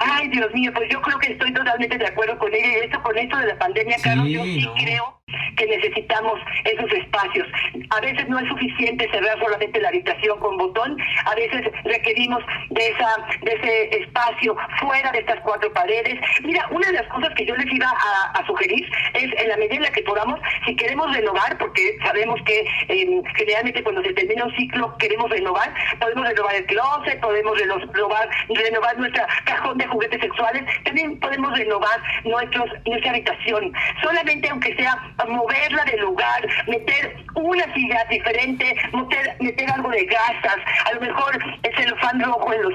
Ay, 0.00 0.28
Dios 0.28 0.52
mío, 0.54 0.72
pues 0.74 0.88
yo 0.90 1.00
creo 1.02 1.18
que 1.18 1.32
estoy 1.32 1.52
totalmente 1.52 1.98
de 1.98 2.06
acuerdo 2.06 2.38
con 2.38 2.52
ella. 2.54 2.78
Y 2.78 2.86
esto, 2.86 3.02
con 3.02 3.16
esto 3.18 3.36
de 3.36 3.46
la 3.46 3.58
pandemia, 3.58 3.96
Carlos, 4.02 4.28
yo 4.28 4.42
sí 4.42 4.66
creo 4.82 5.19
que 5.56 5.66
necesitamos 5.66 6.40
esos 6.64 6.92
espacios. 6.92 7.46
A 7.90 8.00
veces 8.00 8.28
no 8.28 8.38
es 8.38 8.48
suficiente 8.48 9.08
cerrar 9.10 9.38
solamente 9.38 9.80
la 9.80 9.88
habitación 9.88 10.38
con 10.40 10.56
botón, 10.56 10.96
a 11.24 11.34
veces 11.34 11.62
requerimos 11.84 12.42
de 12.70 12.88
esa 12.88 13.10
de 13.42 13.52
ese 13.52 14.02
espacio 14.02 14.56
fuera 14.80 15.10
de 15.12 15.20
estas 15.20 15.40
cuatro 15.40 15.72
paredes. 15.72 16.18
Mira, 16.42 16.66
una 16.70 16.86
de 16.86 16.94
las 16.94 17.06
cosas 17.08 17.30
que 17.36 17.46
yo 17.46 17.54
les 17.56 17.72
iba 17.72 17.86
a, 17.86 18.46
sugerir 18.46 18.88
es 19.14 19.30
en 19.36 19.48
la 19.48 19.56
medida 19.56 19.76
en 19.76 19.82
la 19.82 19.92
que 19.92 20.02
podamos, 20.02 20.40
si 20.66 20.74
queremos 20.74 21.14
renovar, 21.14 21.56
porque 21.58 21.96
sabemos 22.02 22.40
que 22.44 22.60
eh, 22.88 23.22
generalmente 23.36 23.82
cuando 23.82 24.02
se 24.02 24.12
termina 24.14 24.46
un 24.46 24.56
ciclo 24.56 24.96
queremos 24.98 25.30
renovar, 25.30 25.72
podemos 26.00 26.26
renovar 26.28 26.54
el 26.54 26.66
closet, 26.66 27.20
podemos 27.20 27.58
renovar, 27.58 28.28
renovar 28.48 28.98
nuestra 28.98 29.26
cajón 29.44 29.78
de 29.78 29.86
juguetes 29.86 30.20
sexuales, 30.20 30.64
también 30.84 31.18
podemos 31.20 31.56
renovar 31.56 32.02
nuestros, 32.24 32.70
nuestra 32.86 33.10
habitación. 33.10 33.72
Solamente 34.02 34.48
aunque 34.48 34.74
sea 34.76 34.98
moverla 35.26 35.84
del 35.84 36.00
lugar, 36.00 36.46
meter 36.66 37.16
una 37.34 37.74
silla 37.74 38.04
diferente, 38.10 38.74
meter, 38.92 39.36
meter 39.40 39.70
algo 39.70 39.90
de 39.90 40.04
gasas, 40.04 40.56
a 40.86 40.92
lo 40.94 41.00
mejor 41.00 41.38
el 41.62 41.76
celofán 41.76 42.20
rojo 42.20 42.52
en, 42.52 42.62
los, 42.62 42.72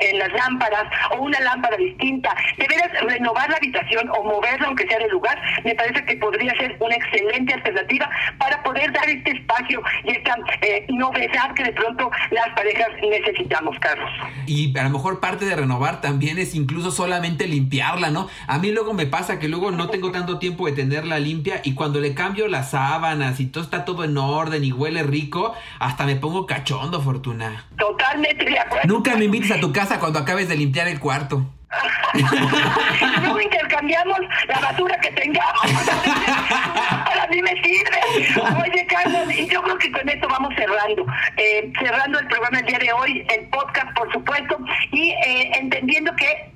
en, 0.00 0.18
las 0.18 0.32
lámparas 0.32 0.84
o 1.12 1.22
una 1.22 1.40
lámpara 1.40 1.76
distinta. 1.76 2.34
De 2.56 2.66
veras, 2.68 2.90
renovar 3.02 3.48
la 3.48 3.56
habitación 3.56 4.08
o 4.10 4.24
moverla 4.24 4.66
aunque 4.66 4.86
sea 4.86 4.98
del 4.98 5.10
lugar, 5.10 5.40
me 5.64 5.74
parece 5.74 6.04
que 6.04 6.16
podría 6.16 6.54
ser 6.54 6.76
una 6.80 6.94
excelente 6.94 7.54
alternativa 7.54 8.08
para 8.38 8.62
poder 8.62 8.92
dar 8.92 9.08
este 9.08 9.30
espacio 9.30 9.82
y 10.04 10.10
esta 10.10 10.36
eh, 10.62 10.86
novedad 10.88 11.54
que 11.54 11.64
de 11.64 11.72
pronto 11.72 12.10
las 12.30 12.48
parejas 12.54 12.88
necesitamos, 13.02 13.76
Carlos. 13.80 14.10
Y 14.46 14.76
a 14.78 14.84
lo 14.84 14.90
mejor 14.90 15.20
parte 15.20 15.44
de 15.44 15.56
renovar 15.56 16.00
también 16.00 16.38
es 16.38 16.54
incluso 16.54 16.90
solamente 16.90 17.46
limpiarla, 17.46 18.10
¿no? 18.10 18.28
A 18.46 18.58
mí 18.58 18.70
luego 18.70 18.94
me 18.94 19.06
pasa 19.06 19.38
que 19.38 19.48
luego 19.48 19.70
no 19.70 19.88
tengo 19.88 20.10
tanto 20.12 20.38
tiempo 20.38 20.66
de 20.66 20.72
tenerla 20.72 21.18
limpia 21.18 21.60
y 21.64 21.69
cuando 21.74 22.00
le 22.00 22.14
cambio 22.14 22.48
las 22.48 22.70
sábanas 22.70 23.40
y 23.40 23.46
todo 23.46 23.64
está 23.64 23.84
todo 23.84 24.04
en 24.04 24.16
orden 24.16 24.64
y 24.64 24.72
huele 24.72 25.02
rico, 25.02 25.54
hasta 25.78 26.06
me 26.06 26.16
pongo 26.16 26.46
cachondo, 26.46 27.00
Fortuna. 27.00 27.64
Totalmente 27.78 28.44
de 28.44 28.58
acuerdo. 28.58 28.88
Nunca 28.88 29.16
me 29.16 29.24
invites 29.26 29.50
a 29.50 29.60
tu 29.60 29.72
casa 29.72 29.98
cuando 29.98 30.18
acabes 30.18 30.48
de 30.48 30.56
limpiar 30.56 30.88
el 30.88 31.00
cuarto. 31.00 31.46
y 32.14 33.20
luego 33.20 33.40
intercambiamos 33.40 34.18
la 34.48 34.60
basura 34.60 34.98
que 35.00 35.10
tengamos. 35.12 35.60
Para 37.04 37.26
mí 37.28 37.42
me 37.42 37.50
sirve. 37.62 38.40
Oye, 38.60 38.86
Carlos, 38.86 39.32
y 39.32 39.46
yo 39.46 39.62
creo 39.62 39.78
que 39.78 39.92
con 39.92 40.08
esto 40.08 40.28
vamos 40.28 40.52
cerrando. 40.56 41.06
Eh, 41.36 41.72
cerrando 41.78 42.18
el 42.18 42.26
programa 42.26 42.58
el 42.58 42.66
día 42.66 42.78
de 42.78 42.92
hoy, 42.92 43.26
el 43.36 43.48
podcast, 43.48 43.96
por 43.96 44.12
supuesto, 44.12 44.58
y 44.90 45.10
eh, 45.10 45.52
entendiendo 45.54 46.14
que 46.16 46.49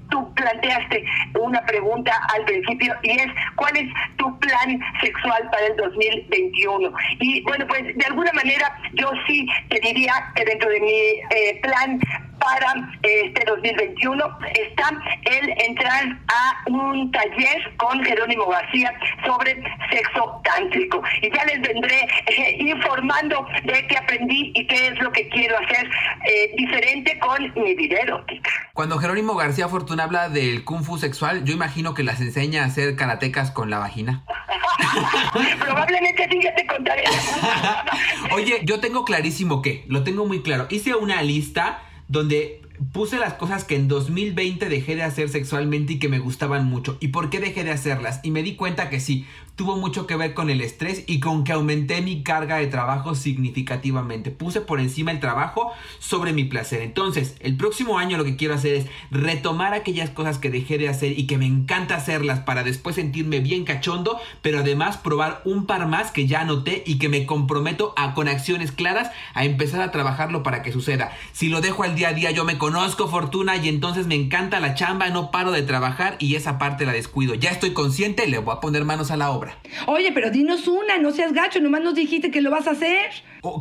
planteaste 0.45 1.05
una 1.41 1.65
pregunta 1.65 2.13
al 2.35 2.45
principio 2.45 2.95
y 3.03 3.11
es 3.11 3.27
¿cuál 3.57 3.77
es 3.77 3.89
tu 4.17 4.39
plan 4.39 4.79
sexual 5.01 5.49
para 5.51 5.67
el 5.67 5.77
2021? 5.77 6.93
Y 7.21 7.43
bueno, 7.43 7.67
pues 7.67 7.97
de 7.97 8.05
alguna 8.05 8.33
manera 8.33 8.77
yo 8.95 9.11
sí 9.27 9.47
te 9.71 9.81
diría 9.81 10.13
que 10.35 10.45
dentro 10.45 10.69
de 10.69 10.81
mi 10.81 10.93
eh, 10.93 11.61
plan 11.63 11.99
para 12.39 12.75
este 13.03 13.45
2021 13.47 14.39
está 14.55 14.91
el 15.25 15.51
entrar 15.63 16.19
a 16.29 16.71
un 16.71 17.11
taller 17.11 17.77
con 17.77 18.03
Jerónimo 18.05 18.47
García 18.47 18.93
sobre 19.25 19.63
sexo 19.91 20.41
tántrico. 20.45 21.03
Y 21.23 21.35
ya 21.35 21.45
les 21.45 21.63
vendré 21.63 22.07
eh, 22.27 22.57
informando 22.61 23.47
de 23.65 23.87
qué 23.87 23.97
aprendí 23.97 24.53
y 24.55 24.67
qué 24.67 24.89
es 24.89 24.99
lo 25.01 25.13
que 25.13 25.29
quiero 25.29 25.57
hacer 25.59 25.89
eh, 26.27 26.53
diferente 26.57 27.19
con 27.19 27.53
mi 27.63 27.75
vida 27.75 27.99
erótica. 28.01 28.51
Cuando 28.73 28.99
Jerónimo 28.99 29.35
García 29.35 29.69
Fortuna 29.69 30.05
habla 30.05 30.29
del 30.29 30.65
kung 30.65 30.85
fu 30.85 30.99
sexual, 30.99 31.45
yo 31.45 31.55
imagino 31.55 31.95
que 31.95 32.03
las 32.03 32.21
enseña 32.21 32.63
a 32.63 32.67
hacer 32.67 32.97
karatecas 32.97 33.51
con 33.51 33.71
la 33.71 33.79
vagina. 33.79 34.25
Probablemente 35.61 36.29
sí, 36.31 36.41
ya 36.43 36.55
te 36.55 36.67
contaré. 36.67 37.05
Oye, 38.33 38.61
yo 38.65 38.81
tengo 38.81 39.05
clarísimo 39.05 39.63
que, 39.63 39.85
lo 39.89 40.03
tengo 40.03 40.27
muy 40.27 40.43
claro. 40.43 40.67
Hice 40.71 40.95
una 40.95 41.23
lista 41.23 41.83
donde 42.09 42.61
puse 42.93 43.19
las 43.19 43.35
cosas 43.35 43.65
que 43.65 43.77
en 43.77 43.89
2020 43.89 44.69
dejé 44.69 44.97
de 44.97 45.03
hacer 45.03 45.29
sexualmente 45.29 45.95
y 45.95 45.99
que 45.99 46.09
me 46.09 46.19
gustaban 46.19 46.67
mucho. 46.67 46.97
¿Y 47.01 47.09
por 47.09 47.31
qué 47.31 47.41
dejé 47.41 47.65
de 47.65 47.71
hacerlas? 47.71 48.21
Y 48.23 48.31
me 48.31 48.43
di 48.43 48.57
cuenta 48.57 48.91
que 48.91 49.01
sí, 49.01 49.27
tuvo 49.57 49.77
mucho 49.77 50.07
que 50.07 50.17
ver 50.17 50.35
con 50.35 50.51
el 50.51 50.61
estrés 50.61 51.05
y 51.07 51.21
con 51.21 51.45
que 51.45 51.53
aumenté 51.53 52.03
mi 52.03 52.23
carga 52.23 52.57
de 52.57 52.67
trabajo 52.67 53.15
significativamente. 53.15 54.31
Puse 54.31 54.61
por 54.61 54.81
encima 54.81 55.13
el 55.13 55.21
trabajo 55.21 55.73
sobre 55.99 56.33
mi 56.33 56.45
placer. 56.45 56.83
Entonces, 56.83 57.37
el 57.41 57.57
próximo 57.57 57.99
año 57.99 58.19
lo 58.19 58.25
que 58.25 58.37
quiero 58.37 58.55
hacer 58.55 58.75
es 58.75 58.87
retomar 59.11 59.73
aquellas 59.75 60.11
cosas 60.11 60.39
que 60.39 60.51
dejé 60.51 60.79
de 60.79 60.89
hacer 60.89 61.19
y 61.19 61.27
que 61.27 61.39
me 61.39 61.47
encanta 61.47 61.97
hacerlas 61.97 62.41
para 62.41 62.65
después 62.65 62.97
sentirme 62.97 63.41
bien 63.41 63.65
cachondo, 63.65 64.19
pero 64.43 64.61
además 64.61 64.97
probar 64.97 65.41
un 65.45 65.67
par 65.67 65.87
más 65.87 66.11
que 66.11 66.27
ya 66.27 66.41
anoté 66.41 66.83
y 66.87 66.99
que 66.99 67.09
me 67.09 67.27
comprometo 67.27 67.95
a 67.97 68.15
con 68.15 68.29
acciones 68.29 68.73
claras 68.73 69.11
a 69.35 69.45
empezar 69.45 69.83
a 69.83 69.93
trabajarlo 69.93 70.43
para 70.43 70.63
que 70.63 70.73
suceda. 70.73 71.13
Si 71.33 71.49
lo 71.49 71.61
dejo 71.61 71.85
al 71.85 71.95
día 71.95 72.09
a 72.09 72.13
día, 72.13 72.31
yo 72.33 72.45
me 72.45 72.59
conozco 72.59 73.09
fortuna 73.09 73.57
y 73.57 73.69
entonces 73.69 74.07
me 74.07 74.15
encanta 74.15 74.61
la 74.61 74.75
chamba, 74.75 75.11
no 75.11 75.31
paro 75.31 75.53
de 75.53 75.63
trabajar 75.63 76.17
y 76.19 76.35
esa 76.35 76.59
parte 76.59 76.87
la 76.87 76.93
descuido. 76.93 77.35
Ya 77.35 77.51
estoy 77.51 77.73
consciente, 77.73 78.27
le 78.27 78.39
voy 78.39 78.55
a 78.55 78.61
poner 78.61 78.85
manos 78.85 79.11
a 79.11 79.17
la 79.17 79.31
obra. 79.31 79.44
Oye, 79.87 80.13
pero 80.13 80.31
dinos 80.31 80.69
una, 80.69 80.99
no 80.99 81.13
seas 81.13 81.33
gacho, 81.33 81.61
nomás 81.61 81.83
nos 81.83 81.95
dijiste 81.95 82.31
que 82.31 82.41
lo 82.41 82.51
vas 82.51 82.67
a 82.67 82.73
hacer. 82.73 83.11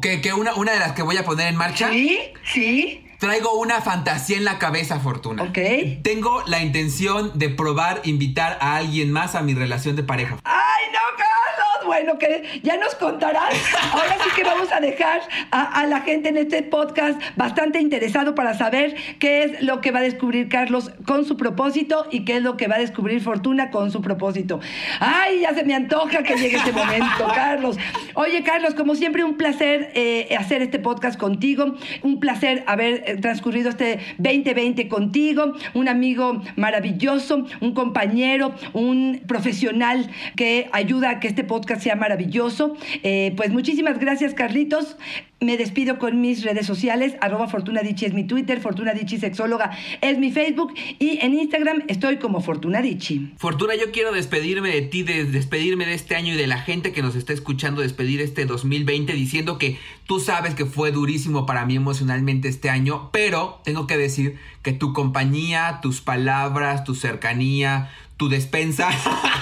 Que, 0.02 0.22
que 0.22 0.34
una, 0.34 0.54
una 0.56 0.74
de 0.74 0.80
las 0.80 0.93
que 0.93 1.02
voy 1.02 1.17
a 1.17 1.26
poner 1.26 1.48
en 1.48 1.56
marcha. 1.56 1.89
¿Sí? 1.91 2.19
¿Sí? 2.43 3.06
Traigo 3.19 3.54
una 3.58 3.80
fantasía 3.80 4.36
en 4.38 4.43
la 4.43 4.60
cabeza, 4.60 5.00
Fortuna. 5.00 5.43
Ok. 5.43 5.58
Tengo 6.04 6.43
la 6.46 6.62
intención 6.62 7.32
de 7.39 7.48
probar 7.50 8.02
invitar 8.04 8.58
a 8.60 8.76
alguien 8.76 9.12
más 9.12 9.36
a 9.36 9.41
mi 9.41 9.54
relación 9.54 9.96
de 9.96 10.04
pareja. 10.04 10.38
¡Ay, 10.43 10.86
no, 10.91 11.00
Carlos! 11.17 11.42
Bueno, 11.86 12.17
que 12.17 12.43
ya 12.63 12.78
nos 12.78 12.96
contarás. 12.96 13.54
Ahora 13.91 14.15
sí 14.24 14.30
que 14.36 14.43
vamos 14.43 14.72
a 14.72 14.80
dejar 14.80 15.22
a, 15.52 15.86
la 15.86 16.02
gente 16.02 16.30
en 16.30 16.38
este 16.38 16.63
podcast 16.63 17.22
bastante 17.36 17.80
interesado 17.80 18.36
para 18.36 18.54
saber 18.54 18.96
qué 19.19 19.43
es 19.43 19.62
lo 19.62 19.82
que 19.82 19.91
va 19.91 20.00
a 20.00 20.04
descubrir 20.04 20.50
Carlos 20.50 20.91
con 21.06 21.26
su 21.26 21.38
propósito 21.38 22.08
y 22.12 22.26
qué 22.26 22.38
es 22.38 22.43
lo 22.43 22.58
que 22.58 22.67
va 22.67 22.76
a 22.76 22.80
descubrir 22.80 23.22
Fortuna 23.22 23.69
con 23.69 23.91
su 23.91 24.02
propósito. 24.02 24.60
¡Ay, 25.00 25.41
ya 25.41 25.54
se 25.54 25.63
me 25.63 25.76
antoja 25.76 26.24
que 26.24 26.36
llegue 26.36 26.58
este 26.58 26.72
momento, 26.72 27.28
Carlos! 27.34 27.78
Oye, 28.15 28.43
Carlos, 28.43 28.74
como 28.76 28.96
siempre, 28.96 29.24
un 29.24 29.38
placer 29.38 29.91
eh, 29.96 30.36
hacer 30.38 30.62
este 30.62 30.80
podcast 30.80 31.19
contigo. 31.19 31.76
Un 32.02 32.19
placer 32.19 32.63
haber 32.67 33.04
eh, 33.06 33.17
transcurrido 33.17 33.69
este 33.69 34.00
2020 34.17 34.88
contigo. 34.88 35.54
Un 35.74 35.89
amigo 35.89 36.41
maravilloso, 36.56 37.46
un 37.62 37.74
compañero, 37.74 38.54
un 38.74 39.22
profesional 39.28 40.10
que 40.36 40.69
ayuda 40.72 41.12
a 41.12 41.19
que 41.19 41.28
este 41.28 41.43
podcast 41.43 41.72
sea 41.79 41.95
maravilloso. 41.95 42.75
Eh, 43.03 43.33
pues 43.36 43.51
muchísimas 43.51 43.99
gracias, 43.99 44.33
Carlitos. 44.33 44.97
Me 45.39 45.57
despido 45.57 45.99
con 45.99 46.21
mis 46.21 46.43
redes 46.43 46.65
sociales, 46.65 47.15
arroba 47.19 47.47
Fortuna 47.49 47.81
es 47.81 48.13
mi 48.13 48.23
Twitter, 48.23 48.62
Fortuna 48.62 48.93
Dichi 48.93 49.17
Sexóloga 49.17 49.71
es 50.01 50.17
mi 50.17 50.31
Facebook 50.31 50.73
y 50.99 51.19
en 51.21 51.33
Instagram 51.33 51.83
estoy 51.88 52.17
como 52.17 52.39
Fortuna 52.39 52.81
Dichi. 52.81 53.33
Fortuna, 53.38 53.75
yo 53.75 53.91
quiero 53.91 54.13
despedirme 54.13 54.69
de 54.69 54.81
ti, 54.83 55.03
de 55.03 55.25
despedirme 55.25 55.86
de 55.86 55.95
este 55.95 56.15
año 56.15 56.33
y 56.33 56.38
de 56.38 56.47
la 56.47 56.59
gente 56.59 56.93
que 56.93 57.01
nos 57.01 57.15
está 57.15 57.33
escuchando, 57.33 57.81
despedir 57.81 58.21
este 58.21 58.45
2020 58.45 59.12
diciendo 59.13 59.57
que 59.57 59.77
tú 60.07 60.19
sabes 60.19 60.55
que 60.55 60.65
fue 60.65 60.91
durísimo 60.91 61.45
para 61.45 61.65
mí 61.65 61.75
emocionalmente 61.75 62.47
este 62.47 62.69
año, 62.69 63.09
pero 63.12 63.59
tengo 63.65 63.86
que 63.86 63.97
decir 63.97 64.38
que 64.62 64.71
tu 64.71 64.93
compañía, 64.93 65.79
tus 65.81 65.99
palabras, 65.99 66.86
tu 66.86 66.95
cercanía, 66.95 67.89
tu 68.23 68.29
despensa 68.29 68.89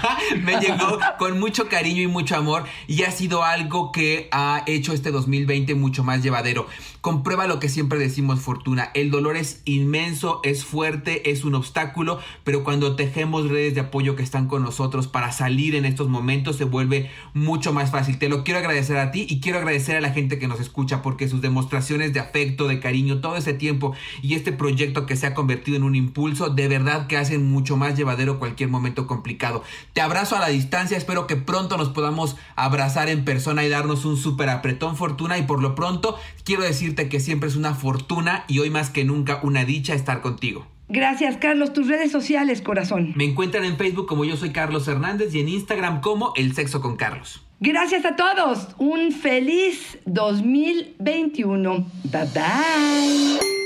me 0.43 0.59
llegó 0.59 0.97
con 1.19 1.39
mucho 1.39 1.67
cariño 1.69 2.01
y 2.01 2.07
mucho 2.07 2.35
amor 2.35 2.63
y 2.87 3.03
ha 3.03 3.11
sido 3.11 3.43
algo 3.43 3.91
que 3.91 4.27
ha 4.31 4.63
hecho 4.65 4.93
este 4.93 5.11
2020 5.11 5.75
mucho 5.75 6.03
más 6.03 6.23
llevadero. 6.23 6.65
Comprueba 7.01 7.47
lo 7.47 7.59
que 7.59 7.69
siempre 7.69 7.99
decimos, 7.99 8.41
Fortuna. 8.41 8.91
El 8.93 9.09
dolor 9.09 9.35
es 9.35 9.61
inmenso, 9.65 10.39
es 10.43 10.63
fuerte, 10.63 11.31
es 11.31 11.43
un 11.43 11.55
obstáculo, 11.55 12.19
pero 12.43 12.63
cuando 12.63 12.95
tejemos 12.95 13.49
redes 13.49 13.73
de 13.73 13.81
apoyo 13.81 14.15
que 14.15 14.23
están 14.23 14.47
con 14.47 14.63
nosotros 14.63 15.07
para 15.07 15.31
salir 15.31 15.75
en 15.75 15.85
estos 15.85 16.09
momentos 16.09 16.57
se 16.57 16.63
vuelve 16.63 17.09
mucho 17.33 17.73
más 17.73 17.91
fácil. 17.91 18.19
Te 18.19 18.29
lo 18.29 18.43
quiero 18.43 18.59
agradecer 18.59 18.97
a 18.97 19.11
ti 19.11 19.25
y 19.29 19.41
quiero 19.41 19.57
agradecer 19.57 19.95
a 19.95 20.01
la 20.01 20.11
gente 20.11 20.39
que 20.39 20.47
nos 20.47 20.59
escucha 20.59 21.01
porque 21.01 21.27
sus 21.27 21.41
demostraciones 21.41 22.13
de 22.13 22.19
afecto, 22.19 22.67
de 22.67 22.79
cariño, 22.79 23.19
todo 23.19 23.35
ese 23.35 23.53
tiempo 23.53 23.95
y 24.21 24.35
este 24.35 24.51
proyecto 24.51 25.05
que 25.05 25.15
se 25.15 25.27
ha 25.27 25.33
convertido 25.33 25.77
en 25.77 25.83
un 25.83 25.95
impulso, 25.95 26.49
de 26.49 26.67
verdad 26.67 27.07
que 27.07 27.17
hacen 27.17 27.49
mucho 27.49 27.77
más 27.77 27.97
llevadero 27.97 28.39
cualquier 28.39 28.69
momento 28.71 29.07
complicado. 29.07 29.63
Te 29.93 30.01
abrazo 30.01 30.35
a 30.35 30.39
la 30.39 30.47
distancia, 30.47 30.97
espero 30.97 31.27
que 31.27 31.35
pronto 31.35 31.77
nos 31.77 31.89
podamos 31.89 32.35
abrazar 32.55 33.09
en 33.09 33.25
persona 33.25 33.63
y 33.63 33.69
darnos 33.69 34.05
un 34.05 34.17
súper 34.17 34.49
apretón 34.49 34.97
fortuna 34.97 35.37
y 35.37 35.43
por 35.43 35.61
lo 35.61 35.75
pronto 35.75 36.17
quiero 36.43 36.63
decirte 36.63 37.09
que 37.09 37.19
siempre 37.19 37.49
es 37.49 37.55
una 37.55 37.73
fortuna 37.73 38.45
y 38.47 38.59
hoy 38.59 38.69
más 38.69 38.89
que 38.89 39.03
nunca 39.03 39.39
una 39.43 39.65
dicha 39.65 39.93
estar 39.93 40.21
contigo. 40.21 40.65
Gracias, 40.91 41.37
Carlos. 41.37 41.71
Tus 41.71 41.87
redes 41.87 42.11
sociales, 42.11 42.61
corazón. 42.61 43.13
Me 43.15 43.23
encuentran 43.23 43.63
en 43.63 43.77
Facebook 43.77 44.07
como 44.07 44.25
yo 44.25 44.35
soy 44.35 44.51
Carlos 44.51 44.87
Hernández 44.87 45.33
y 45.33 45.39
en 45.39 45.47
Instagram 45.47 46.01
como 46.01 46.33
El 46.35 46.53
Sexo 46.53 46.81
con 46.81 46.97
Carlos. 46.97 47.41
Gracias 47.61 48.03
a 48.05 48.15
todos. 48.15 48.69
Un 48.77 49.11
feliz 49.11 49.99
2021. 50.05 51.85
Bye 52.11 52.27
bye. 52.33 53.60